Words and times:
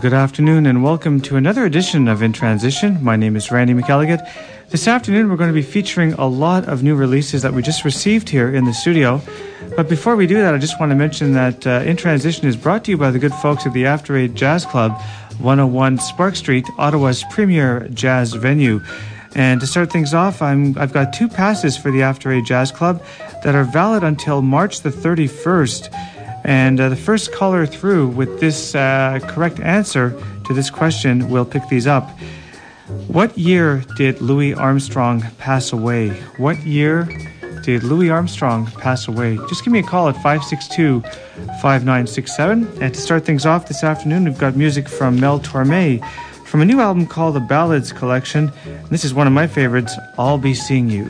Good 0.00 0.14
afternoon 0.14 0.64
and 0.64 0.82
welcome 0.82 1.20
to 1.22 1.36
another 1.36 1.66
edition 1.66 2.08
of 2.08 2.22
In 2.22 2.32
Transition. 2.32 3.04
My 3.04 3.16
name 3.16 3.36
is 3.36 3.50
Randy 3.50 3.74
McElligott. 3.74 4.26
This 4.70 4.88
afternoon, 4.88 5.28
we're 5.28 5.36
going 5.36 5.50
to 5.50 5.54
be 5.54 5.60
featuring 5.60 6.14
a 6.14 6.26
lot 6.26 6.66
of 6.70 6.82
new 6.82 6.94
releases 6.94 7.42
that 7.42 7.52
we 7.52 7.60
just 7.60 7.84
received 7.84 8.30
here 8.30 8.48
in 8.48 8.64
the 8.64 8.72
studio. 8.72 9.20
But 9.76 9.90
before 9.90 10.16
we 10.16 10.26
do 10.26 10.38
that, 10.38 10.54
I 10.54 10.58
just 10.58 10.80
want 10.80 10.88
to 10.88 10.96
mention 10.96 11.34
that 11.34 11.66
uh, 11.66 11.82
In 11.84 11.98
Transition 11.98 12.48
is 12.48 12.56
brought 12.56 12.84
to 12.84 12.92
you 12.92 12.96
by 12.96 13.10
the 13.10 13.18
good 13.18 13.34
folks 13.34 13.66
at 13.66 13.74
the 13.74 13.84
After 13.84 14.16
Eight 14.16 14.32
Jazz 14.32 14.64
Club, 14.64 14.98
101 15.38 15.98
Spark 15.98 16.34
Street, 16.34 16.66
Ottawa's 16.78 17.22
premier 17.30 17.86
jazz 17.92 18.32
venue. 18.32 18.80
And 19.34 19.60
to 19.60 19.66
start 19.66 19.92
things 19.92 20.14
off, 20.14 20.40
I'm, 20.40 20.78
I've 20.78 20.94
got 20.94 21.12
two 21.12 21.28
passes 21.28 21.76
for 21.76 21.90
the 21.90 22.00
After 22.00 22.32
Eight 22.32 22.46
Jazz 22.46 22.72
Club 22.72 23.04
that 23.44 23.54
are 23.54 23.64
valid 23.64 24.02
until 24.02 24.40
March 24.40 24.80
the 24.80 24.88
31st. 24.88 25.92
And 26.44 26.80
uh, 26.80 26.88
the 26.88 26.96
first 26.96 27.32
caller 27.32 27.66
through 27.66 28.08
with 28.08 28.40
this 28.40 28.74
uh, 28.74 29.20
correct 29.28 29.60
answer 29.60 30.20
to 30.46 30.54
this 30.54 30.70
question 30.70 31.28
will 31.28 31.44
pick 31.44 31.66
these 31.68 31.86
up. 31.86 32.10
What 33.06 33.36
year 33.38 33.84
did 33.96 34.20
Louis 34.20 34.54
Armstrong 34.54 35.22
pass 35.38 35.72
away? 35.72 36.10
What 36.38 36.58
year 36.60 37.08
did 37.62 37.84
Louis 37.84 38.10
Armstrong 38.10 38.66
pass 38.66 39.06
away? 39.06 39.36
Just 39.48 39.64
give 39.64 39.72
me 39.72 39.78
a 39.80 39.84
call 39.84 40.08
at 40.08 40.14
562 40.16 41.00
5967. 41.00 42.82
And 42.82 42.94
to 42.94 43.00
start 43.00 43.24
things 43.24 43.46
off 43.46 43.68
this 43.68 43.84
afternoon, 43.84 44.24
we've 44.24 44.38
got 44.38 44.56
music 44.56 44.88
from 44.88 45.20
Mel 45.20 45.38
Torme 45.40 46.04
from 46.46 46.62
a 46.62 46.64
new 46.64 46.80
album 46.80 47.06
called 47.06 47.36
The 47.36 47.40
Ballads 47.40 47.92
Collection. 47.92 48.50
This 48.90 49.04
is 49.04 49.14
one 49.14 49.28
of 49.28 49.32
my 49.32 49.46
favorites, 49.46 49.94
I'll 50.18 50.38
Be 50.38 50.52
Seeing 50.52 50.90
You. 50.90 51.08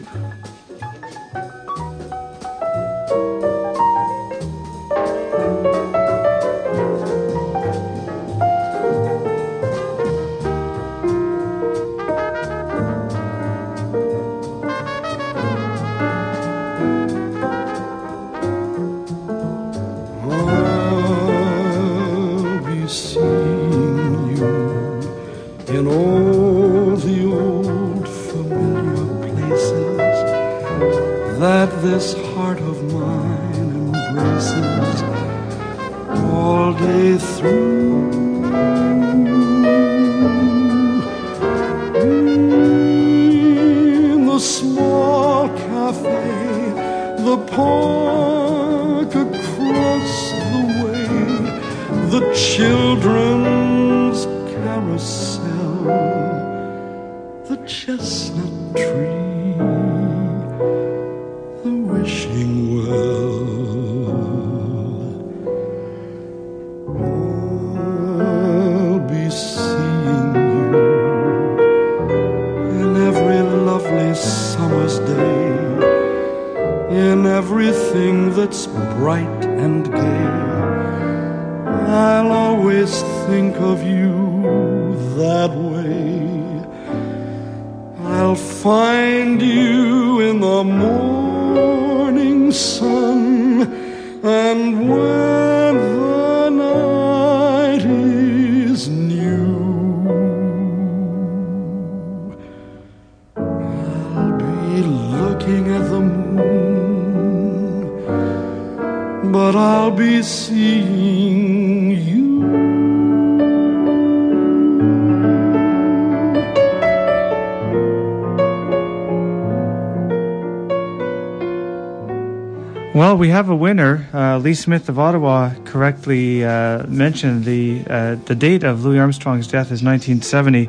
Have 123.51 123.59
a 123.59 123.61
winner. 123.61 124.09
Uh, 124.15 124.39
Lee 124.39 124.55
Smith 124.55 124.89
of 124.89 124.97
Ottawa 124.97 125.53
correctly 125.65 126.45
uh, 126.45 126.87
mentioned 126.87 127.45
the 127.45 127.83
uh, 127.91 128.15
the 128.27 128.37
date 128.37 128.63
of 128.63 128.85
Louis 128.85 129.01
Armstrong's 129.01 129.49
death 129.49 129.73
is 129.73 129.83
1970. 129.83 130.69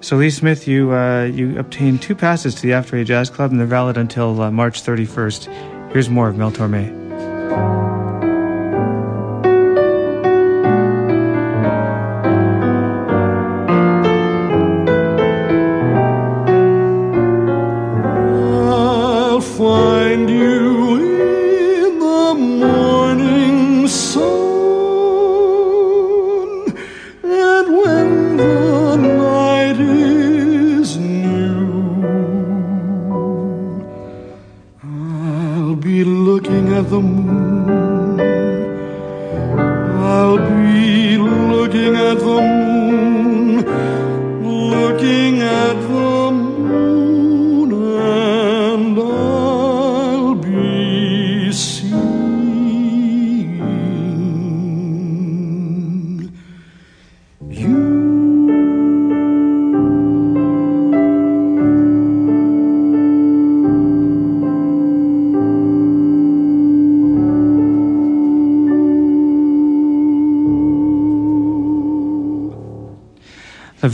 So, 0.00 0.16
Lee 0.16 0.30
Smith, 0.30 0.66
you 0.66 0.92
uh, 0.94 1.24
you 1.24 1.58
obtained 1.58 2.00
two 2.00 2.14
passes 2.14 2.54
to 2.54 2.62
the 2.62 2.72
After 2.72 3.02
Jazz 3.04 3.28
Club, 3.28 3.50
and 3.50 3.60
they're 3.60 3.66
valid 3.66 3.98
until 3.98 4.40
uh, 4.40 4.50
March 4.50 4.82
31st. 4.82 5.92
Here's 5.92 6.08
more 6.08 6.28
of 6.28 6.36
Mel 6.38 6.50
Torme. 6.50 7.03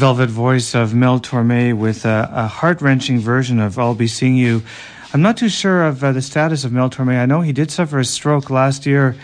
Velvet 0.01 0.31
voice 0.31 0.75
of 0.75 0.95
Mel 0.95 1.21
Torme 1.21 1.77
with 1.77 2.07
a, 2.07 2.31
a 2.33 2.47
heart 2.47 2.81
wrenching 2.81 3.19
version 3.19 3.61
of 3.61 3.79
I'll 3.79 3.95
Be 3.95 4.07
Seeing 4.07 4.35
You. 4.35 4.63
I'm 5.13 5.21
not 5.21 5.37
too 5.37 5.51
sure 5.51 5.85
of 5.85 6.03
uh, 6.03 6.13
the 6.13 6.23
status 6.23 6.65
of 6.65 6.73
Mel 6.73 6.89
Torme. 6.89 7.21
I 7.21 7.27
know 7.27 7.43
he 7.43 7.53
did 7.53 7.71
suffer 7.71 7.99
a 7.99 8.05
stroke 8.07 8.49
last 8.49 8.87
year, 8.87 9.15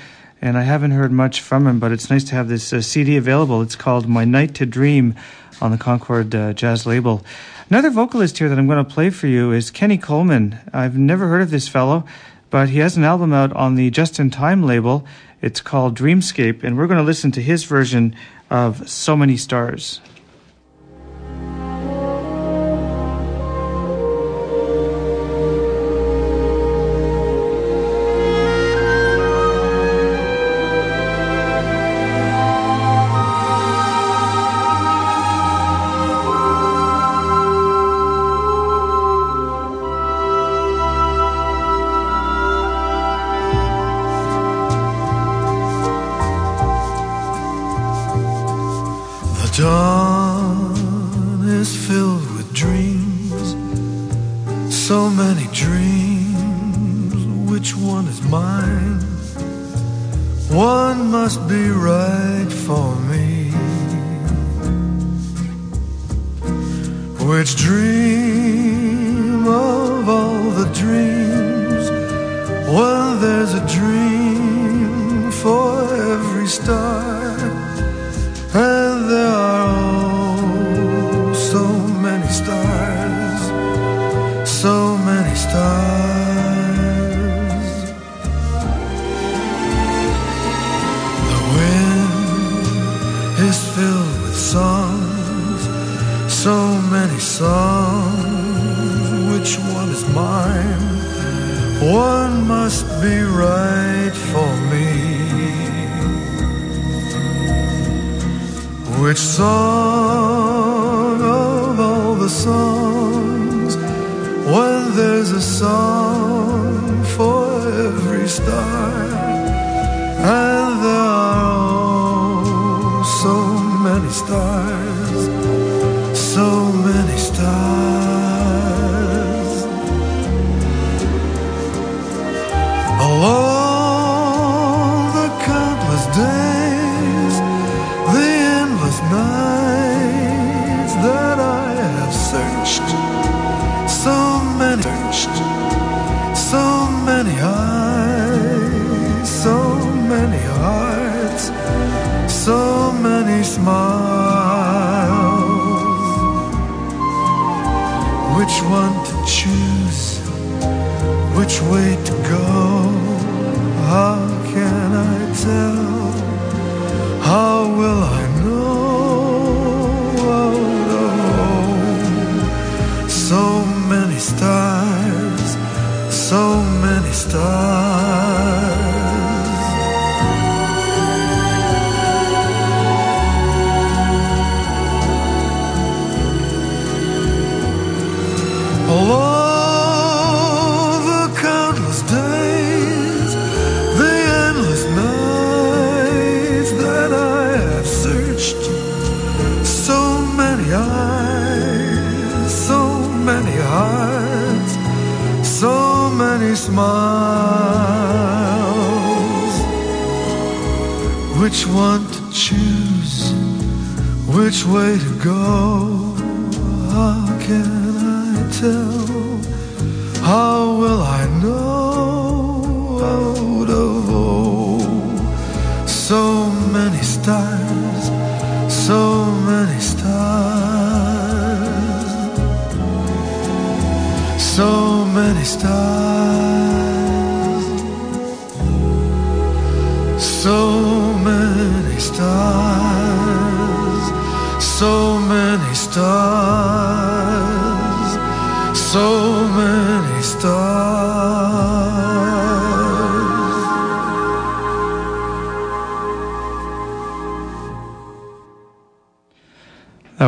and 0.42 0.58
I 0.58 0.64
haven't 0.64 0.90
heard 0.90 1.12
much 1.12 1.40
from 1.40 1.66
him, 1.66 1.78
but 1.78 1.92
it's 1.92 2.10
nice 2.10 2.24
to 2.24 2.34
have 2.34 2.48
this 2.48 2.74
uh, 2.74 2.82
CD 2.82 3.16
available. 3.16 3.62
It's 3.62 3.74
called 3.74 4.06
My 4.06 4.26
Night 4.26 4.54
to 4.56 4.66
Dream 4.66 5.14
on 5.62 5.70
the 5.70 5.78
Concord 5.78 6.34
uh, 6.34 6.52
Jazz 6.52 6.84
label. 6.84 7.24
Another 7.70 7.88
vocalist 7.88 8.36
here 8.36 8.50
that 8.50 8.58
I'm 8.58 8.66
going 8.66 8.84
to 8.84 8.94
play 8.94 9.08
for 9.08 9.28
you 9.28 9.52
is 9.52 9.70
Kenny 9.70 9.96
Colman. 9.96 10.58
I've 10.74 10.98
never 10.98 11.28
heard 11.28 11.40
of 11.40 11.50
this 11.50 11.68
fellow, 11.68 12.04
but 12.50 12.68
he 12.68 12.80
has 12.80 12.98
an 12.98 13.04
album 13.04 13.32
out 13.32 13.50
on 13.54 13.76
the 13.76 13.88
Justin 13.88 14.28
Time 14.28 14.62
label. 14.62 15.06
It's 15.40 15.62
called 15.62 15.96
Dreamscape, 15.96 16.62
and 16.62 16.76
we're 16.76 16.86
going 16.86 16.98
to 16.98 17.02
listen 17.02 17.32
to 17.32 17.40
his 17.40 17.64
version 17.64 18.14
of 18.50 18.90
So 18.90 19.16
Many 19.16 19.38
Stars. 19.38 20.02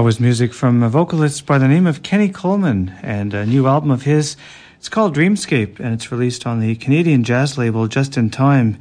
Was 0.08 0.20
music 0.20 0.54
from 0.54 0.82
a 0.82 0.88
vocalist 0.88 1.44
by 1.44 1.58
the 1.58 1.68
name 1.68 1.86
of 1.86 2.02
Kenny 2.02 2.30
Colman 2.30 2.94
and 3.02 3.34
a 3.34 3.44
new 3.44 3.66
album 3.66 3.90
of 3.90 4.04
his. 4.04 4.38
It's 4.78 4.88
called 4.88 5.14
Dreamscape 5.14 5.78
and 5.80 5.92
it's 5.92 6.10
released 6.10 6.46
on 6.46 6.60
the 6.60 6.76
Canadian 6.76 7.24
jazz 7.24 7.58
label 7.58 7.86
Justin 7.88 8.30
Time. 8.30 8.78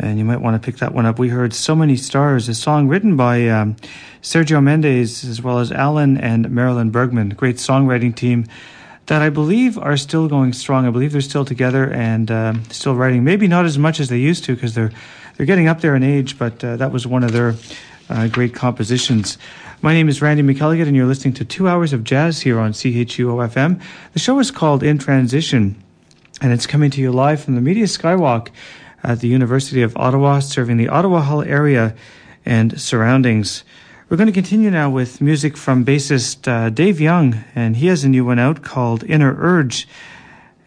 And 0.00 0.18
you 0.18 0.24
might 0.24 0.40
want 0.40 0.60
to 0.60 0.66
pick 0.66 0.80
that 0.80 0.92
one 0.92 1.06
up. 1.06 1.16
We 1.16 1.28
heard 1.28 1.54
So 1.54 1.76
Many 1.76 1.94
Stars, 1.94 2.48
a 2.48 2.54
song 2.54 2.88
written 2.88 3.16
by 3.16 3.48
um, 3.50 3.76
Sergio 4.20 4.60
Mendes 4.60 5.22
as 5.22 5.40
well 5.40 5.60
as 5.60 5.70
Alan 5.70 6.16
and 6.18 6.50
Marilyn 6.50 6.90
Bergman, 6.90 7.28
great 7.28 7.58
songwriting 7.58 8.12
team 8.12 8.44
that 9.06 9.22
I 9.22 9.30
believe 9.30 9.78
are 9.78 9.96
still 9.96 10.26
going 10.26 10.52
strong. 10.54 10.88
I 10.88 10.90
believe 10.90 11.12
they're 11.12 11.20
still 11.20 11.44
together 11.44 11.88
and 11.88 12.28
uh, 12.32 12.54
still 12.70 12.96
writing. 12.96 13.22
Maybe 13.22 13.46
not 13.46 13.64
as 13.64 13.78
much 13.78 14.00
as 14.00 14.08
they 14.08 14.18
used 14.18 14.42
to 14.46 14.56
because 14.56 14.74
they're 14.74 14.90
they're 15.36 15.46
getting 15.46 15.68
up 15.68 15.82
there 15.82 15.94
in 15.94 16.02
age, 16.02 16.36
but 16.36 16.64
uh, 16.64 16.76
that 16.78 16.90
was 16.90 17.06
one 17.06 17.22
of 17.22 17.30
their 17.30 17.54
uh, 18.08 18.26
great 18.26 18.54
compositions. 18.54 19.38
My 19.84 19.92
name 19.92 20.08
is 20.08 20.22
Randy 20.22 20.42
McElligott, 20.42 20.86
and 20.86 20.96
you're 20.96 21.04
listening 21.04 21.34
to 21.34 21.44
two 21.44 21.68
hours 21.68 21.92
of 21.92 22.04
jazz 22.04 22.40
here 22.40 22.58
on 22.58 22.72
CHUO 22.72 23.46
FM. 23.46 23.82
The 24.14 24.18
show 24.18 24.38
is 24.38 24.50
called 24.50 24.82
In 24.82 24.96
Transition, 24.96 25.76
and 26.40 26.54
it's 26.54 26.66
coming 26.66 26.90
to 26.92 27.02
you 27.02 27.12
live 27.12 27.42
from 27.44 27.54
the 27.54 27.60
Media 27.60 27.84
Skywalk 27.84 28.48
at 29.02 29.20
the 29.20 29.28
University 29.28 29.82
of 29.82 29.94
Ottawa, 29.98 30.38
serving 30.38 30.78
the 30.78 30.88
Ottawa 30.88 31.20
Hull 31.20 31.42
area 31.42 31.94
and 32.46 32.80
surroundings. 32.80 33.62
We're 34.08 34.16
going 34.16 34.26
to 34.26 34.32
continue 34.32 34.70
now 34.70 34.88
with 34.88 35.20
music 35.20 35.54
from 35.54 35.84
bassist 35.84 36.48
uh, 36.48 36.70
Dave 36.70 36.98
Young, 36.98 37.44
and 37.54 37.76
he 37.76 37.88
has 37.88 38.04
a 38.04 38.08
new 38.08 38.24
one 38.24 38.38
out 38.38 38.62
called 38.62 39.04
Inner 39.04 39.36
Urge. 39.38 39.86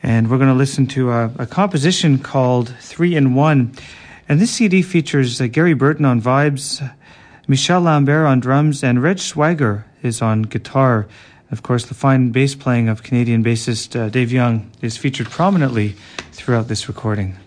And 0.04 0.30
we're 0.30 0.38
going 0.38 0.48
to 0.50 0.54
listen 0.54 0.86
to 0.90 1.10
a, 1.10 1.32
a 1.40 1.48
composition 1.48 2.20
called 2.20 2.70
Three 2.82 3.16
in 3.16 3.34
One. 3.34 3.74
And 4.30 4.40
this 4.40 4.52
CD 4.52 4.84
features 4.84 5.42
uh, 5.42 5.48
Gary 5.48 5.74
Burton 5.74 6.06
on 6.06 6.22
vibes, 6.22 6.88
Michel 7.50 7.80
Lambert 7.80 8.26
on 8.26 8.42
drums, 8.42 8.84
and 8.84 9.02
Reg 9.02 9.18
Schwager 9.18 9.86
is 10.04 10.22
on 10.22 10.42
guitar. 10.44 11.08
Of 11.50 11.64
course, 11.64 11.86
the 11.86 11.94
fine 11.94 12.32
bass 12.32 12.56
playing 12.56 12.90
of 12.90 13.04
Canadian 13.04 13.42
bassist 13.42 13.98
uh, 13.98 14.10
Dave 14.10 14.34
Young 14.34 14.70
is 14.82 14.98
featured 14.98 15.30
prominently 15.30 15.96
throughout 16.34 16.68
this 16.68 16.90
recording. 16.90 17.38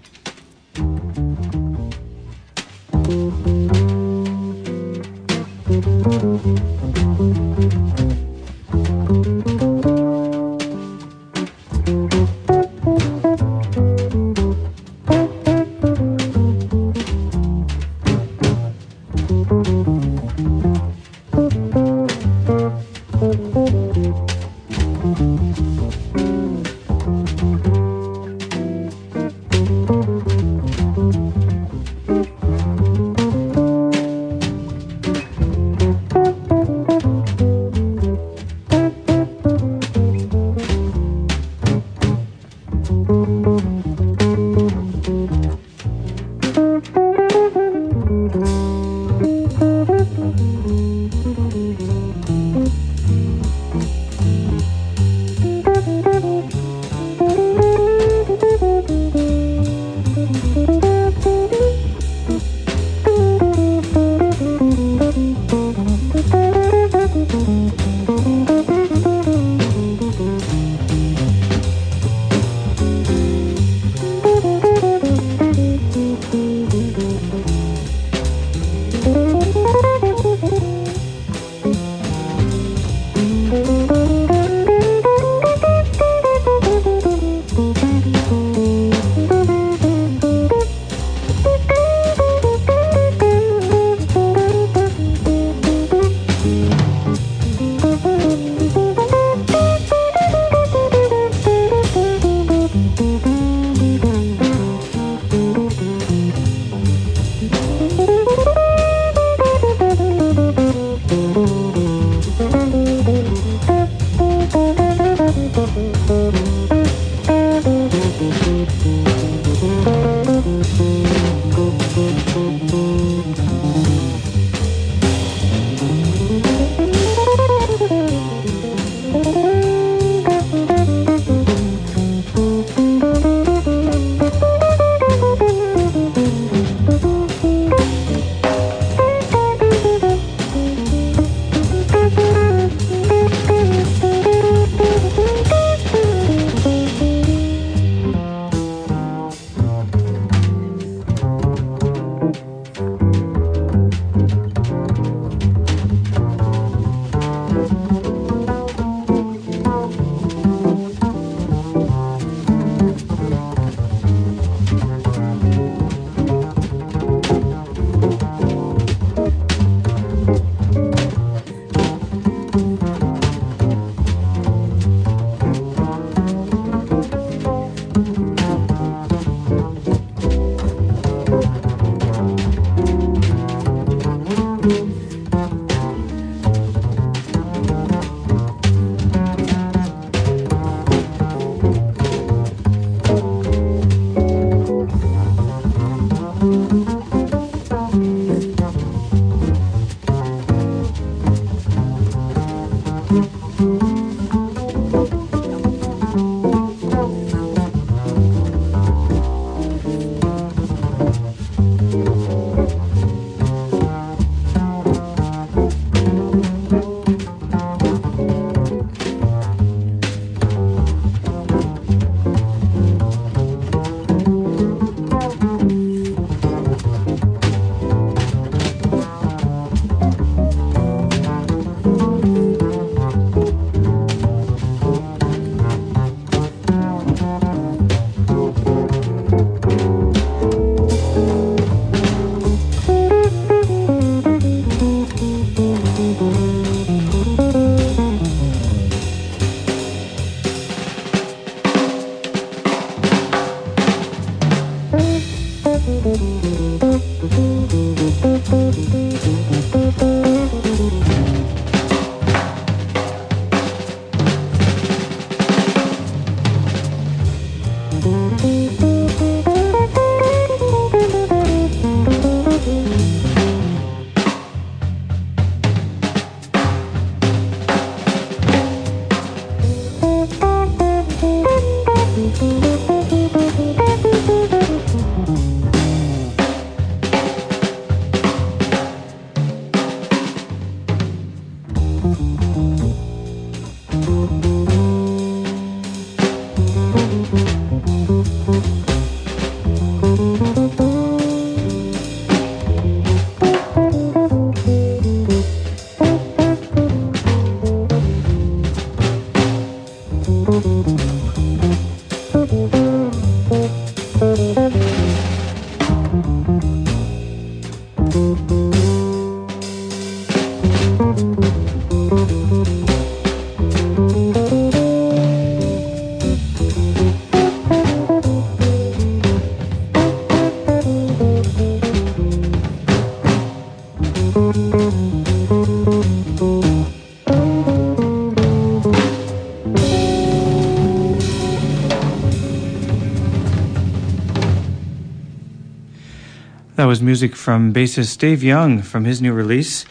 Was 346.90 347.00
music 347.00 347.36
from 347.36 347.72
bassist 347.72 348.18
Dave 348.18 348.42
Young 348.42 348.82
from 348.82 349.04
his 349.04 349.22
new 349.22 349.32
release. 349.32 349.84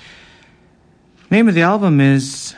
Name 1.32 1.48
of 1.48 1.56
the 1.56 1.62
album 1.62 2.02
is 2.02 2.56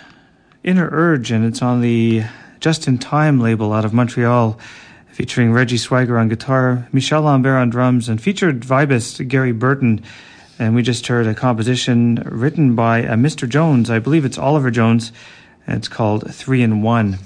Inner 0.63 0.89
Urge, 0.91 1.29
and 1.29 1.45
it's 1.45 1.61
on 1.61 1.81
the 1.81 2.23
Justin 2.59 2.97
Time 2.97 3.39
label 3.39 3.71
out 3.71 3.85
of 3.85 3.93
Montreal, 3.93 4.57
featuring 5.11 5.53
Reggie 5.53 5.77
Schwager 5.77 6.19
on 6.19 6.27
guitar, 6.27 6.87
Michel 6.91 7.21
Lambert 7.21 7.53
on 7.53 7.69
drums, 7.69 8.09
and 8.09 8.19
featured 8.19 8.61
vibist 8.61 9.27
Gary 9.27 9.51
Burton. 9.51 10.03
And 10.57 10.73
we 10.73 10.81
just 10.81 11.05
heard 11.05 11.27
a 11.27 11.35
composition 11.35 12.15
written 12.25 12.73
by 12.73 13.05
uh, 13.05 13.13
Mr. 13.13 13.47
Jones. 13.47 13.91
I 13.91 13.99
believe 13.99 14.25
it's 14.25 14.39
Oliver 14.39 14.71
Jones, 14.71 15.11
and 15.67 15.77
it's 15.77 15.87
called 15.87 16.33
Three 16.33 16.63
in 16.63 16.81
One. 16.81 17.19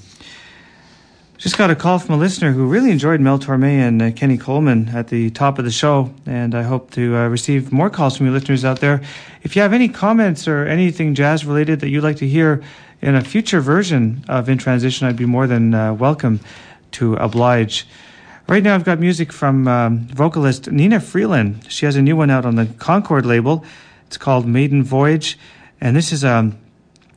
Just 1.45 1.59
got 1.59 1.69
a 1.69 1.75
call 1.75 1.99
from 1.99 2.15
a 2.15 2.17
listener 2.17 2.53
who 2.53 2.65
really 2.65 2.89
enjoyed 2.89 3.21
Mel 3.21 3.37
Torme 3.37 3.65
and 3.65 4.01
uh, 4.01 4.09
Kenny 4.09 4.35
Colman 4.35 4.89
at 4.89 5.09
the 5.09 5.29
top 5.29 5.59
of 5.59 5.65
the 5.65 5.69
show, 5.69 6.11
and 6.25 6.55
I 6.55 6.63
hope 6.63 6.89
to 6.93 7.15
uh, 7.15 7.27
receive 7.27 7.71
more 7.71 7.91
calls 7.91 8.17
from 8.17 8.25
you 8.25 8.31
listeners 8.31 8.65
out 8.65 8.79
there. 8.79 9.03
If 9.43 9.55
you 9.55 9.61
have 9.61 9.71
any 9.71 9.87
comments 9.87 10.47
or 10.47 10.65
anything 10.65 11.13
jazz 11.13 11.45
related 11.45 11.81
that 11.81 11.89
you'd 11.89 12.03
like 12.03 12.15
to 12.15 12.27
hear 12.27 12.63
in 12.99 13.13
a 13.13 13.23
future 13.23 13.61
version 13.61 14.25
of 14.27 14.49
In 14.49 14.57
Transition, 14.57 15.05
I'd 15.05 15.17
be 15.17 15.27
more 15.27 15.45
than 15.45 15.75
uh, 15.75 15.93
welcome 15.93 16.39
to 16.93 17.13
oblige. 17.17 17.87
Right 18.47 18.63
now, 18.63 18.73
I've 18.73 18.83
got 18.83 18.99
music 18.99 19.31
from 19.31 19.67
um, 19.67 19.99
vocalist 20.07 20.63
Nnenna 20.63 20.99
Freelon. 20.99 21.63
She 21.69 21.85
has 21.85 21.95
a 21.95 22.01
new 22.01 22.15
one 22.15 22.31
out 22.31 22.47
on 22.47 22.55
the 22.55 22.65
Concord 22.79 23.23
label. 23.23 23.63
It's 24.07 24.17
called 24.17 24.47
Maiden 24.47 24.81
Voyage, 24.81 25.37
and 25.79 25.95
this 25.95 26.11
is 26.11 26.25
um, 26.25 26.57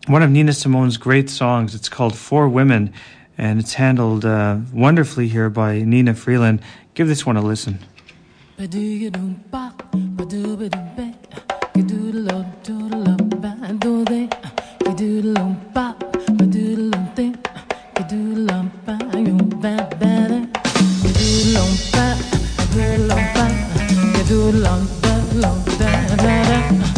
one 0.07 0.23
of 0.23 0.31
Nina 0.31 0.53
Simone's 0.53 0.99
great 0.99 1.31
songs. 1.31 1.75
It's 1.75 1.89
called 1.89 2.15
Four 2.15 2.51
Women 2.51 2.93
and 3.39 3.61
it's 3.61 3.75
handled 3.75 4.25
uh, 4.25 4.59
wonderfully 4.73 5.29
here 5.29 5.49
by 5.49 5.77
Nnenna 5.77 6.15
Freelon. 6.15 6.61
Give 6.95 7.07
this 7.07 7.25
one 7.25 7.37
a 7.37 7.43
listen. 7.43 7.79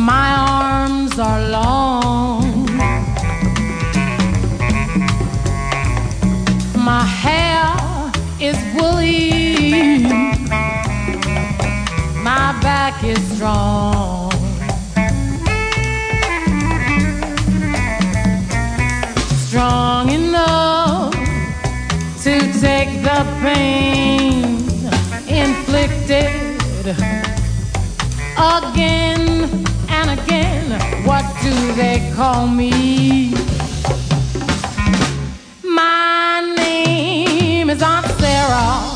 My 0.00 0.32
arms 0.32 1.18
are 1.18 1.48
long. 1.50 2.64
My 6.74 7.04
hair 7.04 8.10
is 8.40 8.56
woolly. 8.74 10.04
My 12.22 12.58
back 12.62 13.04
is 13.04 13.20
strong. 13.36 14.30
Strong 19.46 20.10
enough 20.12 21.12
to 22.22 22.40
take 22.58 23.02
the 23.02 23.20
pain 23.42 24.56
inflicted 25.28 26.96
again 28.38 29.66
and 30.00 30.18
again, 30.18 31.04
what 31.04 31.24
do 31.42 31.72
they 31.74 32.10
call 32.14 32.46
me? 32.46 33.32
My 35.62 36.54
name 36.56 37.68
is 37.68 37.82
Aunt 37.82 38.06
Sarah. 38.18 38.89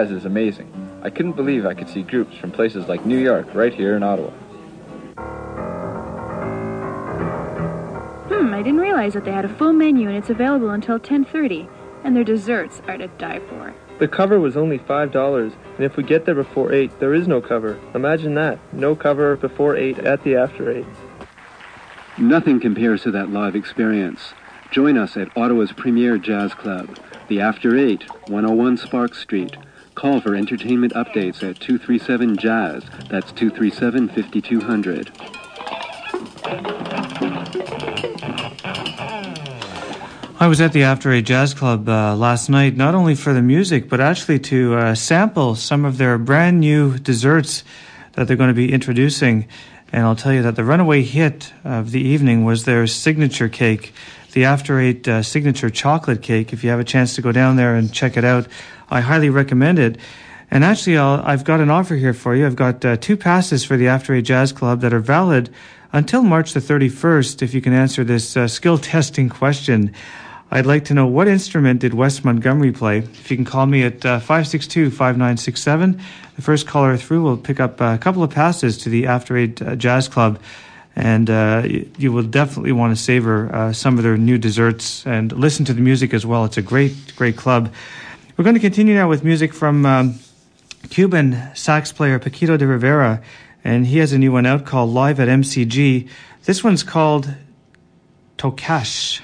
Jazz 0.00 0.10
is 0.10 0.24
amazing. 0.24 0.68
I 1.02 1.10
couldn't 1.10 1.32
believe 1.32 1.66
I 1.66 1.74
could 1.74 1.88
see 1.88 2.02
groups 2.02 2.36
from 2.36 2.50
places 2.50 2.88
like 2.88 3.04
New 3.04 3.18
York 3.18 3.46
right 3.54 3.72
here 3.72 3.96
in 3.96 4.02
Ottawa. 4.02 4.30
Hmm, 8.28 8.54
I 8.54 8.62
didn't 8.62 8.80
realize 8.80 9.12
that 9.14 9.24
they 9.24 9.32
had 9.32 9.44
a 9.44 9.54
full 9.56 9.72
menu 9.72 10.08
and 10.08 10.16
it's 10.16 10.30
available 10.30 10.70
until 10.70 10.98
10:30, 10.98 11.68
and 12.02 12.16
their 12.16 12.24
desserts 12.24 12.80
are 12.88 12.96
to 12.96 13.08
die 13.18 13.40
for. 13.48 13.74
The 13.98 14.08
cover 14.08 14.40
was 14.40 14.56
only 14.56 14.78
$5, 14.78 15.52
and 15.76 15.84
if 15.84 15.98
we 15.98 16.02
get 16.02 16.24
there 16.24 16.34
before 16.34 16.72
8, 16.72 16.98
there 16.98 17.12
is 17.12 17.28
no 17.28 17.42
cover. 17.42 17.78
Imagine 17.94 18.34
that. 18.36 18.58
No 18.72 18.94
cover 18.94 19.36
before 19.36 19.76
8 19.76 19.98
at 19.98 20.24
the 20.24 20.36
after 20.36 20.70
8. 20.70 20.86
Nothing 22.16 22.58
compares 22.58 23.02
to 23.02 23.10
that 23.10 23.30
live 23.30 23.54
experience. 23.54 24.32
Join 24.70 24.96
us 24.96 25.18
at 25.18 25.36
Ottawa's 25.36 25.72
premier 25.72 26.16
jazz 26.16 26.54
club, 26.54 26.96
the 27.28 27.40
After 27.40 27.76
8, 27.76 28.04
101 28.28 28.76
Spark 28.78 29.14
Street. 29.14 29.56
Call 30.00 30.22
for 30.22 30.34
entertainment 30.34 30.94
updates 30.94 31.42
at 31.46 31.60
237 31.60 32.38
Jazz. 32.38 32.82
That's 33.10 33.32
237 33.32 34.08
5200. 34.08 35.12
I 40.40 40.46
was 40.46 40.58
at 40.62 40.72
the 40.72 40.84
After 40.84 41.12
Eight 41.12 41.26
Jazz 41.26 41.52
Club 41.52 41.86
uh, 41.86 42.16
last 42.16 42.48
night, 42.48 42.78
not 42.78 42.94
only 42.94 43.14
for 43.14 43.34
the 43.34 43.42
music, 43.42 43.90
but 43.90 44.00
actually 44.00 44.38
to 44.38 44.74
uh, 44.76 44.94
sample 44.94 45.54
some 45.54 45.84
of 45.84 45.98
their 45.98 46.16
brand 46.16 46.60
new 46.60 46.96
desserts 46.96 47.62
that 48.14 48.26
they're 48.26 48.38
going 48.38 48.48
to 48.48 48.54
be 48.54 48.72
introducing. 48.72 49.46
And 49.92 50.06
I'll 50.06 50.16
tell 50.16 50.32
you 50.32 50.40
that 50.40 50.56
the 50.56 50.64
runaway 50.64 51.02
hit 51.02 51.52
of 51.62 51.90
the 51.90 52.00
evening 52.00 52.46
was 52.46 52.64
their 52.64 52.86
signature 52.86 53.50
cake, 53.50 53.92
the 54.32 54.46
After 54.46 54.80
Eight 54.80 55.06
uh, 55.06 55.22
signature 55.22 55.68
chocolate 55.68 56.22
cake. 56.22 56.54
If 56.54 56.64
you 56.64 56.70
have 56.70 56.80
a 56.80 56.84
chance 56.84 57.16
to 57.16 57.20
go 57.20 57.32
down 57.32 57.56
there 57.56 57.74
and 57.74 57.92
check 57.92 58.16
it 58.16 58.24
out, 58.24 58.48
I 58.90 59.00
highly 59.00 59.30
recommend 59.30 59.78
it. 59.78 59.98
And 60.50 60.64
actually, 60.64 60.98
I'll, 60.98 61.22
I've 61.24 61.44
got 61.44 61.60
an 61.60 61.70
offer 61.70 61.94
here 61.94 62.12
for 62.12 62.34
you. 62.34 62.44
I've 62.44 62.56
got 62.56 62.84
uh, 62.84 62.96
two 62.96 63.16
passes 63.16 63.64
for 63.64 63.76
the 63.76 63.86
After 63.86 64.14
Eight 64.14 64.24
Jazz 64.24 64.52
Club 64.52 64.80
that 64.80 64.92
are 64.92 64.98
valid 64.98 65.48
until 65.92 66.22
March 66.22 66.52
the 66.52 66.60
31st 66.60 67.42
if 67.42 67.54
you 67.54 67.60
can 67.60 67.72
answer 67.72 68.02
this 68.02 68.36
uh, 68.36 68.48
skill 68.48 68.78
testing 68.92 69.28
question. 69.28 69.92
I'd 70.52 70.66
like 70.66 70.86
to 70.86 70.94
know 70.94 71.06
what 71.06 71.28
instrument 71.28 71.80
did 71.80 71.94
Wes 71.94 72.24
Montgomery 72.24 72.72
play? 72.72 72.98
If 72.98 73.30
you 73.30 73.36
can 73.36 73.46
call 73.46 73.66
me 73.66 73.84
at 73.84 74.04
uh, 74.04 74.18
562 74.18 74.90
5967, 74.90 76.00
the 76.34 76.42
first 76.42 76.66
caller 76.66 76.96
through 76.96 77.22
will 77.22 77.36
pick 77.36 77.60
up 77.60 77.80
a 77.80 77.98
couple 77.98 78.24
of 78.24 78.30
passes 78.30 78.76
to 78.78 78.88
the 78.88 79.06
After 79.06 79.36
Eight 79.36 79.62
uh, 79.62 79.76
Jazz 79.76 80.08
Club. 80.08 80.40
And 80.96 81.30
uh, 81.30 81.68
you 81.98 82.10
will 82.10 82.24
definitely 82.24 82.72
want 82.72 82.96
to 82.96 83.00
savor 83.00 83.54
uh, 83.54 83.72
some 83.72 83.96
of 83.96 84.02
their 84.02 84.16
new 84.16 84.38
desserts 84.38 85.06
and 85.06 85.30
listen 85.30 85.64
to 85.66 85.72
the 85.72 85.80
music 85.80 86.12
as 86.12 86.26
well. 86.26 86.44
It's 86.44 86.56
a 86.56 86.62
great, 86.62 87.14
great 87.14 87.36
club. 87.36 87.72
We're 88.40 88.44
going 88.44 88.54
to 88.54 88.60
continue 88.60 88.94
now 88.94 89.06
with 89.06 89.22
music 89.22 89.52
from 89.52 89.84
um, 89.84 90.18
Cuban 90.88 91.50
sax 91.54 91.92
player 91.92 92.18
Paquito 92.18 92.56
D'Rivera, 92.56 93.22
and 93.62 93.86
he 93.86 93.98
has 93.98 94.14
a 94.14 94.18
new 94.18 94.32
one 94.32 94.46
out 94.46 94.64
called 94.64 94.88
Live 94.88 95.20
at 95.20 95.28
MCG. 95.28 96.08
This 96.44 96.64
one's 96.64 96.82
called 96.82 97.34
Tokash. 98.38 99.20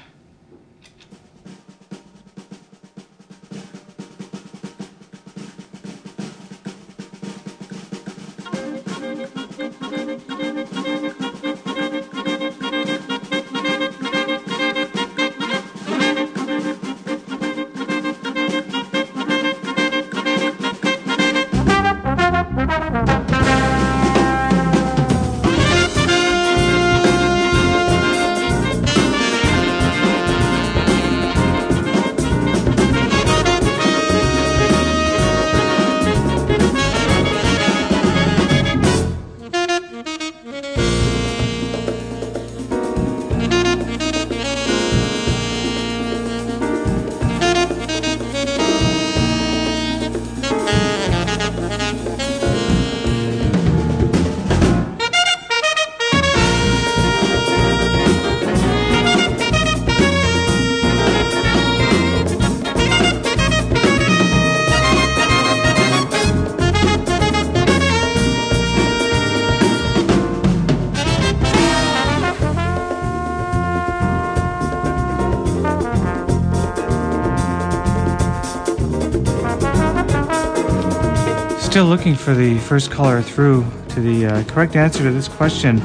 Looking 82.06 82.24
for 82.24 82.34
the 82.34 82.56
first 82.60 82.88
caller 82.88 83.20
through 83.20 83.66
to 83.88 84.00
the 84.00 84.26
uh, 84.26 84.44
correct 84.44 84.76
answer 84.76 85.02
to 85.02 85.10
this 85.10 85.26
question. 85.26 85.80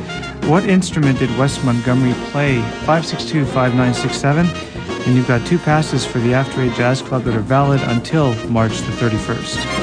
What 0.48 0.66
instrument 0.66 1.18
did 1.18 1.36
Wes 1.36 1.64
Montgomery 1.64 2.14
play? 2.30 2.62
562 2.86 3.44
5967. 3.46 4.46
And 5.08 5.16
you've 5.16 5.28
got 5.28 5.44
two 5.48 5.58
passes 5.58 6.06
for 6.06 6.20
the 6.20 6.36
After 6.36 6.62
Eight 6.62 6.76
Jazz 6.76 7.02
Club 7.02 7.24
that 7.24 7.36
are 7.36 7.40
valid 7.40 7.82
until 7.82 8.36
March 8.50 8.78
the 8.82 8.92
31st. 8.92 9.81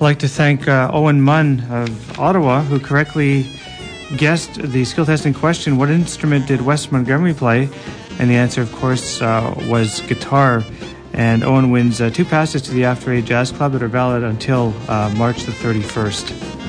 I'd 0.00 0.04
like 0.04 0.18
to 0.20 0.28
thank 0.28 0.66
uh, 0.66 0.90
Owen 0.94 1.20
Munn 1.20 1.60
of 1.68 2.18
Ottawa, 2.18 2.62
who 2.62 2.80
correctly 2.80 3.44
guessed 4.16 4.54
the 4.54 4.82
skill 4.86 5.04
testing 5.04 5.34
question 5.34 5.76
What 5.76 5.90
instrument 5.90 6.48
did 6.48 6.62
Wes 6.62 6.90
Montgomery 6.90 7.34
play? 7.34 7.68
And 8.18 8.30
the 8.30 8.36
answer, 8.36 8.62
of 8.62 8.72
course, 8.72 9.20
uh, 9.20 9.54
was 9.68 10.00
guitar. 10.08 10.64
And 11.12 11.44
Owen 11.44 11.70
wins 11.70 12.00
uh, 12.00 12.08
two 12.08 12.24
passes 12.24 12.62
to 12.62 12.70
the 12.70 12.86
After 12.86 13.12
Eight 13.12 13.26
Jazz 13.26 13.52
Club 13.52 13.72
that 13.72 13.82
are 13.82 13.88
valid 13.88 14.22
until 14.22 14.72
uh, 14.88 15.12
March 15.18 15.42
the 15.42 15.52
31st. 15.52 16.59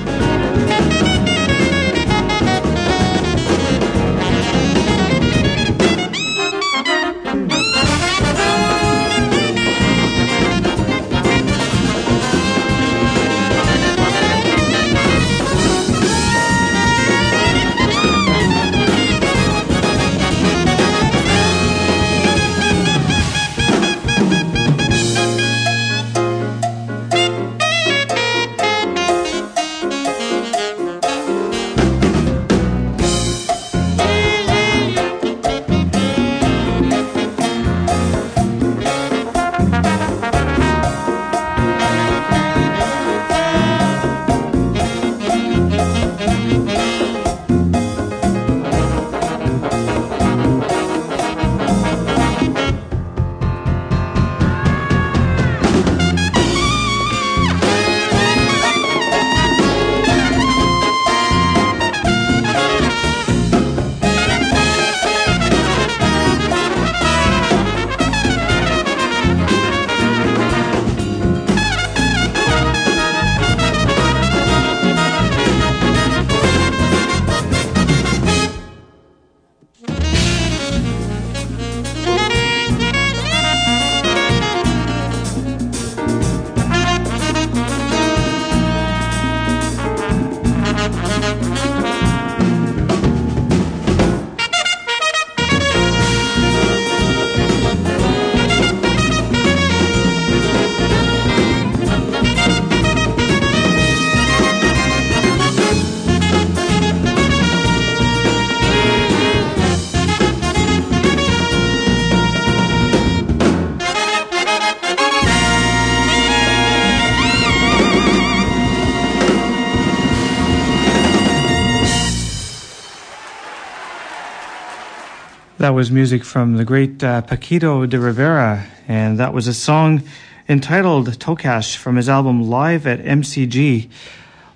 That 125.62 125.74
was 125.74 125.92
music 125.92 126.24
from 126.24 126.56
the 126.56 126.64
great 126.64 127.04
uh, 127.04 127.22
Paquito 127.22 127.88
D'Rivera, 127.88 128.66
and 128.88 129.16
that 129.20 129.32
was 129.32 129.46
a 129.46 129.54
song 129.54 130.02
entitled 130.48 131.06
Tokash 131.20 131.76
from 131.76 131.94
his 131.94 132.08
album 132.08 132.50
Live 132.50 132.84
at 132.84 132.98
MCG. 132.98 133.88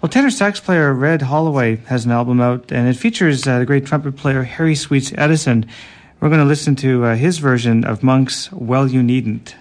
Well, 0.03 0.11
tenor 0.11 0.31
sax 0.31 0.59
player 0.59 0.93
Red 0.93 1.23
Holloway 1.23 1.77
has 1.87 2.07
an 2.07 2.11
album 2.11 2.41
out, 2.41 2.73
and 2.73 2.89
it 2.89 2.97
features 2.97 3.47
uh, 3.47 3.61
the 3.61 3.65
great 3.65 3.87
trumpet 3.87 4.17
player 4.17 4.43
Harry 4.43 4.75
Sweets 4.75 5.13
Edison. 5.17 5.67
We're 6.19 6.29
going 6.29 6.41
to 6.41 6.45
listen 6.45 6.75
to 6.75 7.05
uh, 7.05 7.15
his 7.15 7.39
version 7.39 7.85
of 7.85 8.03
Monk's 8.03 8.51
Well 8.51 8.89
You 8.89 9.01
Needn't. 9.01 9.55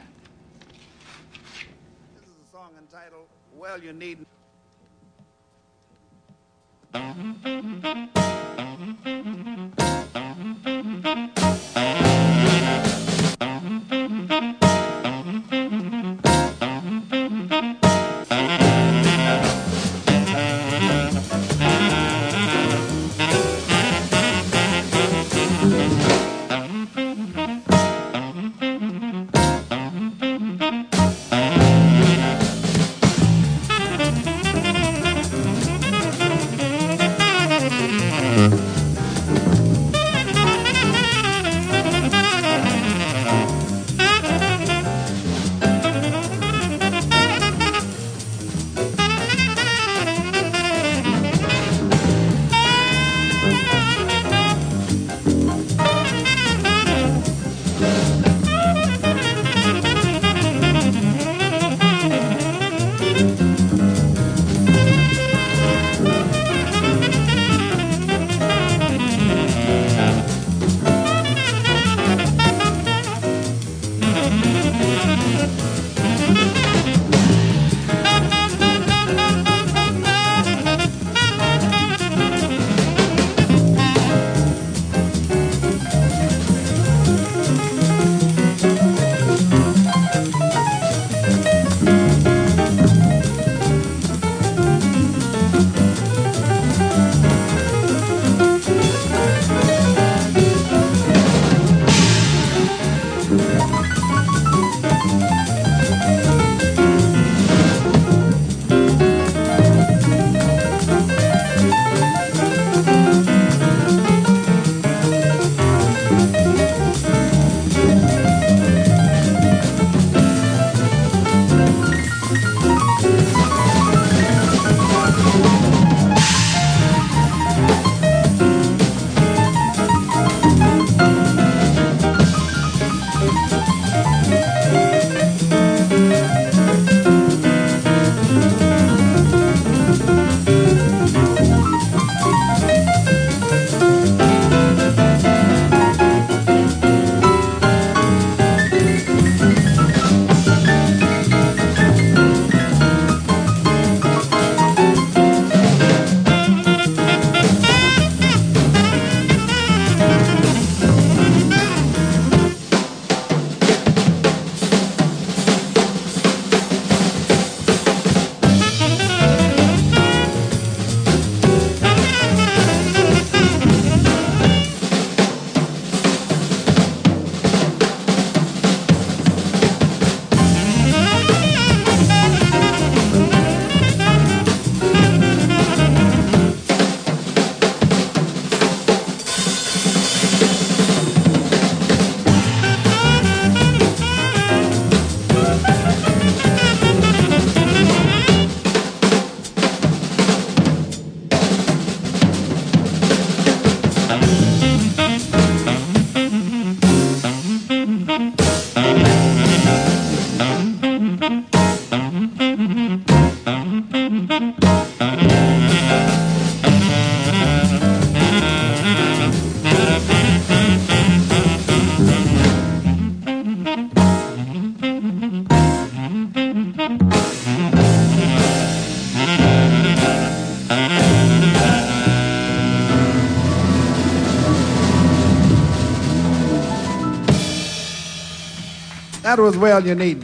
That 239.35 239.41
was 239.41 239.57
Well 239.57 239.85
You 239.85 239.95
Need. 239.95 240.23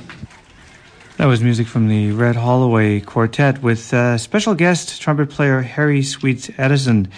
That 1.17 1.25
was 1.25 1.43
music 1.43 1.67
from 1.67 1.89
the 1.89 2.13
Red 2.13 2.37
Holloway 2.37 3.01
Quartet 3.01 3.61
with 3.61 3.93
uh, 3.93 4.17
special 4.17 4.55
guest 4.55 5.01
trumpet 5.01 5.29
player 5.29 5.63
Harry 5.63 6.01
Sweets 6.01 6.49
Edison, 6.57 7.11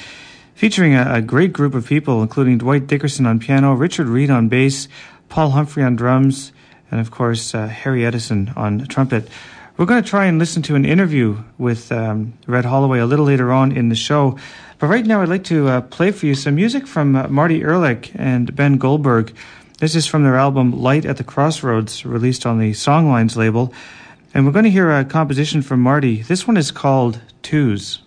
featuring 0.56 0.96
a, 0.96 1.18
a, 1.18 1.22
great 1.22 1.54
group 1.54 1.76
of 1.76 1.86
people, 1.86 2.24
including 2.24 2.58
Dwight 2.58 2.88
Dickerson 2.88 3.28
on 3.28 3.38
piano, 3.38 3.76
Richard 3.76 4.08
Reid 4.08 4.32
on 4.32 4.50
bass, 4.50 4.88
Paul 5.30 5.52
Humphrey 5.52 5.84
on 5.84 5.96
drums, 5.96 6.52
and 6.90 7.00
of 7.00 7.12
course, 7.12 7.54
uh, 7.54 7.68
Harry 7.68 8.04
Edison 8.04 8.52
on 8.56 8.88
trumpet. 8.88 9.30
We're 9.78 9.86
going 9.86 10.02
to 10.02 10.10
try 10.10 10.26
and 10.26 10.40
listen 10.40 10.64
to 10.64 10.76
an 10.76 10.86
interview 10.86 11.44
with 11.60 11.92
um, 11.92 12.34
Red 12.48 12.66
Holloway 12.66 13.02
a 13.02 13.06
little 13.06 13.26
later 13.26 13.52
on 13.52 13.72
in 13.72 13.90
the 13.90 13.96
show. 13.96 14.36
But 14.80 14.88
right 14.88 15.06
now, 15.06 15.22
I'd 15.22 15.30
like 15.30 15.44
to 15.44 15.68
uh, 15.68 15.82
play 15.82 16.10
for 16.10 16.26
you 16.26 16.34
some 16.34 16.56
music 16.56 16.88
from 16.88 17.16
uh, 17.16 17.28
Marty 17.28 17.62
Ehrlich 17.62 18.12
and 18.16 18.56
Ben 18.56 18.78
Goldberg. 18.78 19.36
This 19.84 19.96
is 19.98 20.08
from 20.08 20.24
their 20.24 20.38
album 20.38 20.72
Light 20.72 21.04
at 21.04 21.18
the 21.18 21.26
Crossroads, 21.26 22.06
released 22.06 22.46
on 22.46 22.58
the 22.58 22.72
Songlines 22.72 23.36
label. 23.36 23.74
And 24.34 24.46
we're 24.46 24.54
going 24.54 24.64
to 24.64 24.72
hear 24.72 24.90
a 24.90 25.04
composition 25.04 25.62
from 25.62 25.82
Marty. 25.82 26.22
This 26.22 26.48
one 26.48 26.56
is 26.56 26.72
called 26.72 27.20
Twos. 27.42 28.00